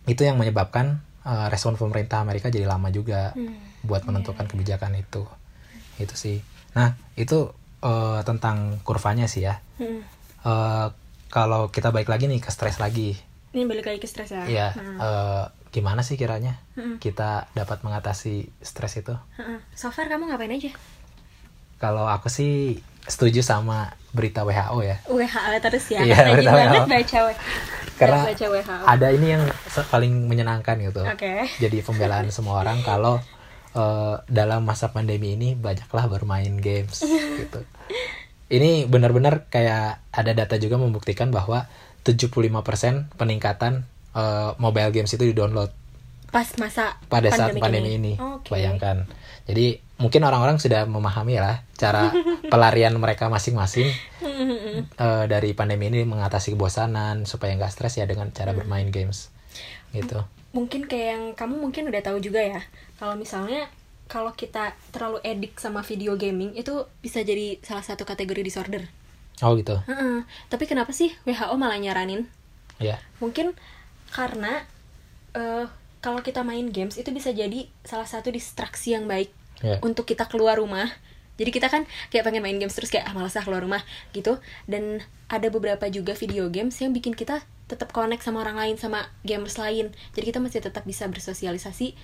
itu 0.07 0.22
yang 0.22 0.37
menyebabkan 0.37 1.03
uh, 1.22 1.48
respon 1.48 1.74
pemerintah 1.74 2.20
Amerika 2.20 2.48
jadi 2.48 2.64
lama 2.64 2.88
juga 2.88 3.35
Hmm. 3.35 3.53
buat 3.83 4.00
menentukan 4.03 4.46
kebijakan 4.46 4.94
itu. 4.94 5.29
Itu 5.96 6.14
sih. 6.14 6.40
Nah, 6.72 6.96
itu 7.14 7.53
uh, 7.81 8.21
tentang 8.23 8.79
kurvanya 8.81 9.25
sih 9.25 9.43
ya. 9.43 9.61
Hmm. 9.77 10.01
Uh, 10.40 10.88
kalau 11.29 11.69
kita 11.69 11.88
balik 11.88 12.09
lagi 12.09 12.27
nih 12.27 12.38
ke 12.38 12.49
stres 12.49 12.77
lagi, 12.77 13.14
Ini 13.51 13.66
balik 13.66 13.87
lagi 13.87 13.99
ke 13.99 14.07
stres 14.07 14.31
ya. 14.31 14.47
ya 14.47 14.69
Hmm. 14.73 14.97
uh, 14.97 15.45
gimana 15.71 16.03
sih 16.03 16.14
kiranya 16.14 16.59
Hmm. 16.75 16.99
kita 16.99 17.47
dapat 17.53 17.81
mengatasi 17.81 18.51
stres 18.59 18.97
itu? 18.97 19.14
Heeh. 19.37 19.59
So 19.73 19.88
far 19.88 20.07
kamu 20.07 20.27
ngapain 20.27 20.51
aja? 20.51 20.71
Kalau 21.77 22.05
aku 22.05 22.29
sih 22.29 22.79
setuju 23.03 23.40
sama 23.40 23.90
berita 24.11 24.43
WHO 24.43 24.79
ya. 24.83 24.97
WHO 25.07 25.57
terus 25.61 25.85
ya. 25.88 26.01
Iya, 26.03 26.16
berita 26.31 26.51
banget 26.53 26.83
WHO. 26.83 26.90
baca 26.90 27.19
W. 27.21 27.29
Karena 27.97 28.19
baca 28.27 28.45
WHO. 28.47 28.75
Ada 28.87 29.07
ini 29.12 29.27
yang 29.29 29.43
paling 29.88 30.12
menyenangkan 30.27 30.77
gitu. 30.81 31.03
Oke. 31.03 31.47
jadi 31.57 31.79
pembelaan 31.81 32.29
semua 32.29 32.61
orang 32.61 32.83
kalau 32.83 33.23
eh, 33.74 34.16
dalam 34.26 34.64
masa 34.66 34.90
pandemi 34.90 35.35
ini 35.35 35.59
banyaklah 35.59 36.06
bermain 36.11 36.56
games 36.59 37.02
gitu. 37.40 37.61
Ini 38.50 38.90
benar-benar 38.90 39.46
kayak 39.46 40.02
ada 40.11 40.33
data 40.35 40.59
juga 40.59 40.74
membuktikan 40.78 41.30
bahwa 41.30 41.70
75% 42.02 43.14
peningkatan 43.14 43.87
eh, 44.16 44.50
mobile 44.59 44.90
games 44.94 45.12
itu 45.14 45.30
di-download 45.30 45.70
Pas 46.30 46.46
masa 46.62 46.94
pada 47.11 47.26
saat 47.35 47.59
pandemi 47.59 47.98
ini. 47.98 48.14
Oke. 48.14 48.54
Bayangkan. 48.54 49.02
Jadi 49.50 49.83
mungkin 49.98 50.22
orang-orang 50.22 50.62
sudah 50.62 50.87
memahami 50.87 51.42
lah 51.42 51.66
cara 51.74 52.14
pelarian 52.52 52.94
mereka 52.94 53.26
masing-masing 53.26 53.90
Hmm, 54.40 54.88
eh, 55.04 55.24
dari 55.28 55.52
pandemi 55.52 55.92
ini 55.92 56.00
mengatasi 56.09 56.56
kebosanan 56.56 57.28
supaya 57.28 57.52
nggak 57.61 57.72
stres 57.72 58.00
ya 58.00 58.09
dengan 58.09 58.33
cara 58.33 58.56
bermain 58.56 58.88
games 58.88 59.28
gitu. 59.92 60.24
Mungkin 60.51 60.91
kayak 60.91 61.09
yang 61.15 61.25
kamu 61.39 61.55
mungkin 61.63 61.87
udah 61.87 62.03
tahu 62.03 62.19
juga 62.19 62.43
ya. 62.43 62.61
Kalau 62.99 63.15
misalnya 63.15 63.71
kalau 64.11 64.35
kita 64.35 64.75
terlalu 64.91 65.23
edik 65.23 65.55
sama 65.57 65.87
video 65.87 66.19
gaming 66.19 66.51
itu 66.59 66.83
bisa 66.99 67.23
jadi 67.23 67.63
salah 67.63 67.87
satu 67.87 68.03
kategori 68.03 68.43
disorder. 68.43 68.83
Oh 69.41 69.55
gitu. 69.55 69.79
Heeh. 69.87 70.27
Tapi 70.51 70.65
kenapa 70.67 70.91
sih 70.91 71.15
WHO 71.23 71.55
malah 71.55 71.79
nyaranin? 71.79 72.27
Ya. 72.83 72.99
Mungkin 73.23 73.55
karena 74.11 74.67
eh, 75.33 75.71
kalau 76.03 76.21
kita 76.21 76.43
main 76.43 76.67
games 76.75 76.99
itu 76.99 77.15
bisa 77.15 77.31
jadi 77.31 77.71
salah 77.87 78.09
satu 78.09 78.33
distraksi 78.33 78.97
yang 78.97 79.07
baik 79.07 79.31
Ya. 79.61 79.77
untuk 79.85 80.09
kita 80.09 80.25
keluar 80.25 80.57
rumah. 80.57 80.89
Jadi 81.37 81.53
kita 81.53 81.69
kan 81.69 81.85
kayak 82.09 82.25
pengen 82.25 82.41
main 82.41 82.57
games 82.57 82.73
terus 82.73 82.89
kayak 82.89 83.05
ah 83.05 83.13
malas 83.13 83.37
ah 83.37 83.45
keluar 83.45 83.61
rumah 83.61 83.85
gitu. 84.17 84.41
Dan 84.65 85.05
ada 85.29 85.49
beberapa 85.53 85.85
juga 85.93 86.17
video 86.17 86.49
games 86.49 86.73
yang 86.81 86.97
bikin 86.97 87.13
kita 87.13 87.45
tetap 87.70 87.88
connect 87.90 88.20
sama 88.20 88.42
orang 88.42 88.59
lain 88.59 88.74
sama 88.74 89.06
gamers 89.22 89.54
lain. 89.54 89.94
Jadi 90.11 90.24
kita 90.26 90.38
masih 90.38 90.59
tetap 90.61 90.83
bisa 90.83 91.06
bersosialisasi 91.06 91.94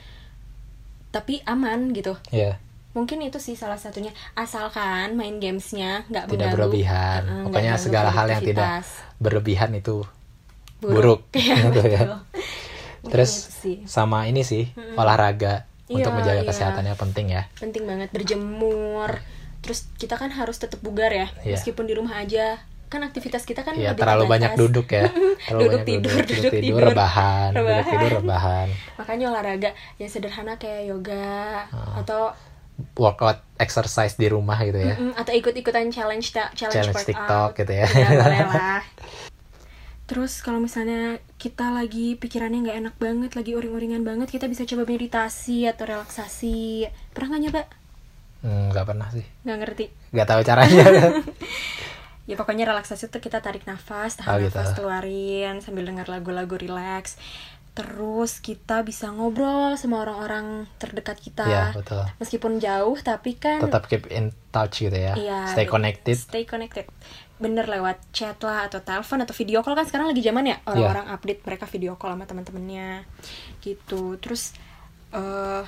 tapi 1.10 1.42
aman 1.42 1.90
gitu. 1.90 2.14
Ya. 2.30 2.60
Mungkin 2.92 3.20
itu 3.20 3.36
sih 3.36 3.52
salah 3.52 3.76
satunya 3.76 4.08
asalkan 4.32 5.12
main 5.14 5.36
gamesnya 5.36 6.06
nggak 6.06 6.24
Tidak 6.24 6.32
mengganggu- 6.32 6.54
berlebihan. 6.54 7.20
Nggak 7.24 7.44
Pokoknya 7.44 7.74
segala 7.76 8.08
hal 8.08 8.26
yang 8.30 8.40
tidak 8.40 8.68
berlebihan 9.18 9.70
itu 9.74 10.06
buruk. 10.78 11.26
Iya, 11.34 11.54
Gitu 11.66 11.82
ya. 11.84 12.00
Terus 13.02 13.32
sama 13.84 14.24
ini 14.24 14.42
sih 14.42 14.66
olahraga 14.94 15.66
untuk 15.86 16.02
Iya, 16.04 16.16
menjaga 16.16 16.42
iya. 16.42 16.48
kesehatannya 16.48 16.94
penting 16.96 17.26
ya. 17.30 17.42
penting 17.54 17.84
banget 17.84 18.10
berjemur 18.10 19.22
terus 19.56 19.86
kita 19.94 20.14
kan 20.14 20.30
harus 20.30 20.56
tetap 20.56 20.78
bugar 20.78 21.10
ya 21.10 21.26
Iya. 21.40 21.54
meskipun 21.54 21.84
di 21.84 21.94
rumah 21.94 22.18
aja 22.18 22.58
kan 22.86 23.02
aktivitas 23.02 23.42
kita 23.42 23.60
kan 23.60 23.72
Iya 23.72 23.90
lebih 23.90 23.98
terlalu 23.98 24.22
terbatas. 24.22 24.32
banyak 24.32 24.52
duduk 24.56 24.86
ya. 24.88 25.04
Terlalu 25.46 25.60
Duduk 25.60 25.70
banyak 25.72 25.86
tidur, 25.86 26.10
duduk, 26.12 26.26
duduk 26.28 26.36
tidur, 26.48 26.62
tidur. 26.62 26.80
rebahan, 26.86 27.48
duduk 27.50 27.66
Rebahan. 27.66 27.86
tidur 27.88 28.10
rebahan. 28.16 28.68
makanya 28.96 29.24
olahraga 29.28 29.70
yang 29.96 30.08
sederhana 30.08 30.54
kayak 30.54 30.82
yoga 30.86 31.30
Ah. 31.66 32.00
atau 32.00 32.22
Workout 32.94 33.40
exercise 33.56 34.14
di 34.14 34.26
rumah 34.26 34.60
gitu 34.60 34.76
ya. 34.76 34.94
mm, 34.94 35.16
atau 35.16 35.32
ikut-ikutan 35.32 35.88
challenge 35.88 36.28
ta- 36.30 36.52
challenge, 36.52 36.76
Challenge 36.76 36.92
workout. 36.94 37.08
TikTok 37.08 37.50
gitu 37.56 37.72
ya. 37.74 37.86
Ya, 37.86 38.08
boleh 38.20 38.40
lah. 38.46 38.80
Terus 40.06 40.38
kalau 40.38 40.60
misalnya 40.60 41.00
kita 41.34 41.66
lagi 41.68 42.14
pikirannya 42.14 42.62
nggak 42.62 42.78
enak 42.78 42.94
banget, 42.96 43.30
lagi 43.32 43.52
uring-uringan 43.52 44.02
banget, 44.02 44.28
kita 44.28 44.44
bisa 44.44 44.62
coba 44.62 44.84
meditasi 44.84 45.64
atau 45.64 45.82
relaksasi. 45.84 46.84
Pernah 47.10 47.28
nggak 47.32 47.42
nyoba? 47.42 47.62
Hmm, 48.38 48.64
nggak 48.70 48.86
pernah 48.86 49.08
sih. 49.08 49.24
Nggak 49.42 49.58
ngerti. 49.58 49.84
Nggak 50.12 50.26
tahu 50.26 50.40
caranya. 50.42 50.84
Ya 52.26 52.34
pokoknya 52.34 52.66
relaksasi 52.66 53.06
tuh 53.06 53.22
kita 53.22 53.38
tarik 53.38 53.64
nafas, 53.64 54.18
tahan 54.18 54.30
Oh, 54.30 54.38
gitu. 54.42 54.52
nafas, 54.52 54.74
keluarin 54.74 55.62
sambil 55.62 55.86
dengar 55.86 56.06
lagu-lagu 56.06 56.58
relax. 56.58 57.16
Terus 57.70 58.40
kita 58.40 58.80
bisa 58.80 59.12
ngobrol 59.12 59.76
sama 59.76 60.00
orang-orang 60.00 60.64
terdekat 60.76 61.20
kita. 61.20 61.44
Iya, 61.44 61.64
betul. 61.76 62.02
Meskipun 62.16 62.56
jauh 62.56 62.96
tapi 62.98 63.36
kan 63.36 63.60
Tetap 63.60 63.84
keep 63.86 64.08
in 64.08 64.32
touch 64.48 64.80
gitu 64.80 64.96
ya. 64.96 65.12
Iya, 65.12 65.52
Stay 65.52 65.68
connected. 65.68 66.16
Stay 66.16 66.42
connected. 66.42 66.88
Bener 67.36 67.68
lewat 67.68 68.00
chat 68.10 68.40
lah 68.40 68.64
atau 68.64 68.80
telepon 68.80 69.20
atau 69.20 69.36
video 69.36 69.60
call 69.60 69.76
kan 69.76 69.84
sekarang 69.84 70.08
lagi 70.08 70.24
zaman 70.24 70.48
ya 70.48 70.56
Iya. 70.56 70.72
orang-orang 70.72 71.06
update 71.12 71.40
mereka 71.44 71.64
video 71.68 72.00
call 72.00 72.16
sama 72.16 72.24
teman-temannya 72.24 73.04
gitu. 73.60 74.16
Terus 74.18 74.56
eh 75.12 75.62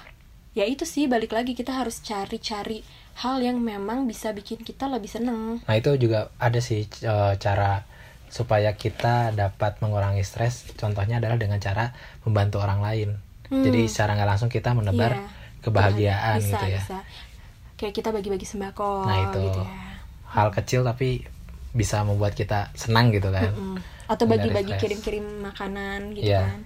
ya 0.56 0.64
itu 0.64 0.88
sih 0.88 1.06
balik 1.06 1.36
lagi 1.36 1.52
kita 1.52 1.76
harus 1.76 2.00
cari-cari 2.00 2.80
hal 3.18 3.42
yang 3.42 3.58
memang 3.58 4.06
bisa 4.06 4.30
bikin 4.30 4.62
kita 4.62 4.86
lebih 4.86 5.10
seneng. 5.10 5.58
Nah 5.60 5.74
itu 5.74 5.90
juga 5.98 6.30
ada 6.38 6.58
sih 6.58 6.86
eh, 6.86 7.32
cara 7.36 7.82
supaya 8.28 8.70
kita 8.74 9.32
dapat 9.32 9.80
mengurangi 9.80 10.22
stres. 10.22 10.70
Contohnya 10.74 11.18
adalah 11.18 11.34
dengan 11.34 11.58
cara 11.58 11.90
membantu 12.22 12.60
orang 12.60 12.78
lain. 12.78 13.10
Jadi 13.48 13.88
secara 13.88 14.12
nggak 14.12 14.28
langsung 14.28 14.48
kita 14.48 14.70
menebar 14.72 15.16
Hmm. 15.16 15.24
Iya. 15.24 15.36
kebahagiaan 15.58 16.36
bisa, 16.38 16.48
gitu 16.48 16.66
ya. 16.68 16.80
Bisa. 16.80 16.98
Kayak 17.74 17.94
kita 17.94 18.08
bagi-bagi 18.10 18.46
sembako 18.46 18.90
Nah 19.02 19.18
itu 19.24 19.38
gitu 19.40 19.60
ya. 19.60 19.70
hal 20.28 20.48
kecil 20.50 20.80
tapi 20.82 21.24
bisa 21.70 22.02
membuat 22.02 22.32
kita 22.32 22.70
senang 22.74 23.10
gitu 23.10 23.28
kan. 23.28 23.50
Mm. 23.50 23.76
Atau 24.06 24.24
bagi-bagi 24.24 24.72
kirim-kirim 24.76 25.24
makanan 25.42 26.12
gitu 26.12 26.28
Iya. 26.28 26.44
kan. 26.44 26.60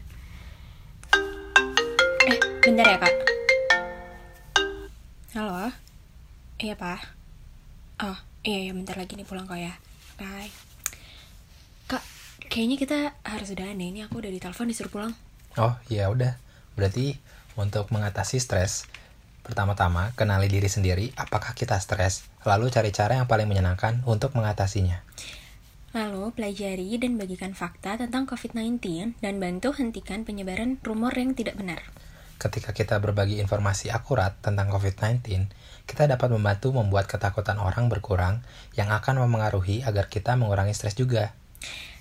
Eh, 2.25 2.39
bentar 2.61 2.87
ya, 2.87 2.99
Kak. 2.99 3.15
Halo. 5.33 5.82
Iya, 6.63 6.79
Pak. 6.79 7.01
Oh, 8.07 8.19
iya 8.47 8.71
ya 8.71 8.73
bentar 8.73 8.95
lagi 8.95 9.19
nih 9.19 9.27
pulang 9.27 9.51
kok 9.51 9.59
ya. 9.59 9.75
Bye. 10.15 10.47
Kak, 11.91 12.07
kayaknya 12.47 12.79
kita 12.79 12.99
harus 13.27 13.51
udahan 13.51 13.75
deh. 13.75 13.91
Ini 13.91 14.07
aku 14.07 14.23
udah 14.23 14.31
ditelepon 14.31 14.71
disuruh 14.71 14.95
pulang. 14.95 15.13
Oh 15.59 15.75
ya 15.91 16.07
udah. 16.07 16.39
Berarti 16.79 17.19
untuk 17.59 17.91
mengatasi 17.91 18.39
stres 18.39 18.87
pertama-tama 19.43 20.15
kenali 20.15 20.47
diri 20.47 20.71
sendiri 20.71 21.11
apakah 21.19 21.51
kita 21.59 21.75
stres, 21.83 22.31
lalu 22.47 22.71
cari 22.71 22.95
cara 22.95 23.19
yang 23.19 23.27
paling 23.27 23.51
menyenangkan 23.51 24.07
untuk 24.07 24.39
mengatasinya. 24.39 25.03
Lalu, 25.93 26.31
pelajari 26.33 26.95
dan 26.97 27.19
bagikan 27.21 27.53
fakta 27.59 28.01
tentang 28.01 28.25
COVID-19 28.25 29.19
dan 29.19 29.35
bantu 29.43 29.75
hentikan 29.77 30.23
penyebaran 30.25 30.79
rumor 30.81 31.13
yang 31.13 31.35
tidak 31.35 31.59
benar. 31.59 31.85
Ketika 32.43 32.75
kita 32.75 32.99
berbagi 32.99 33.39
informasi 33.39 33.95
akurat 33.95 34.35
tentang 34.43 34.67
COVID-19, 34.75 35.47
kita 35.87 36.11
dapat 36.11 36.27
membantu 36.27 36.75
membuat 36.75 37.07
ketakutan 37.07 37.55
orang 37.63 37.87
berkurang 37.87 38.43
yang 38.75 38.91
akan 38.91 39.23
memengaruhi 39.23 39.87
agar 39.87 40.11
kita 40.11 40.35
mengurangi 40.35 40.75
stres 40.75 40.99
juga. 40.99 41.39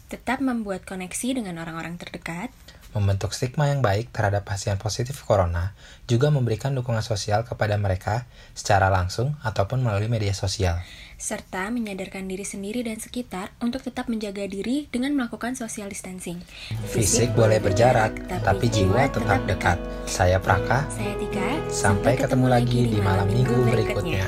Tetap 0.10 0.42
membuat 0.42 0.82
koneksi 0.82 1.38
dengan 1.38 1.62
orang-orang 1.62 2.02
terdekat, 2.02 2.50
Membentuk 2.92 3.32
stigma 3.32 3.72
yang 3.72 3.80
baik 3.80 4.12
terhadap 4.12 4.44
pasien 4.44 4.76
positif 4.76 5.24
corona 5.24 5.72
juga 6.12 6.28
memberikan 6.28 6.76
dukungan 6.76 7.00
sosial 7.00 7.48
kepada 7.48 7.80
mereka 7.80 8.28
secara 8.52 8.92
langsung 8.92 9.40
ataupun 9.48 9.80
melalui 9.80 10.12
media 10.12 10.36
sosial. 10.36 10.80
serta 11.22 11.70
menyadarkan 11.70 12.26
diri 12.26 12.42
sendiri 12.42 12.82
dan 12.82 12.98
sekitar 12.98 13.54
untuk 13.62 13.86
tetap 13.86 14.10
menjaga 14.10 14.42
diri 14.50 14.90
dengan 14.90 15.14
melakukan 15.14 15.54
social 15.54 15.86
distancing. 15.86 16.42
Fisik 16.90 17.38
boleh 17.38 17.62
berjarak, 17.62 18.26
tapi 18.42 18.66
jiwa 18.74 19.06
tetap 19.06 19.46
dekat. 19.46 19.78
Saya 20.10 20.42
Praka, 20.42 20.90
Saya 20.90 21.14
Tika. 21.22 21.50
sampai 21.70 22.18
ketemu 22.18 22.50
lagi 22.50 22.90
di 22.90 22.98
malam 22.98 23.30
minggu 23.30 23.54
berikutnya. 23.70 24.26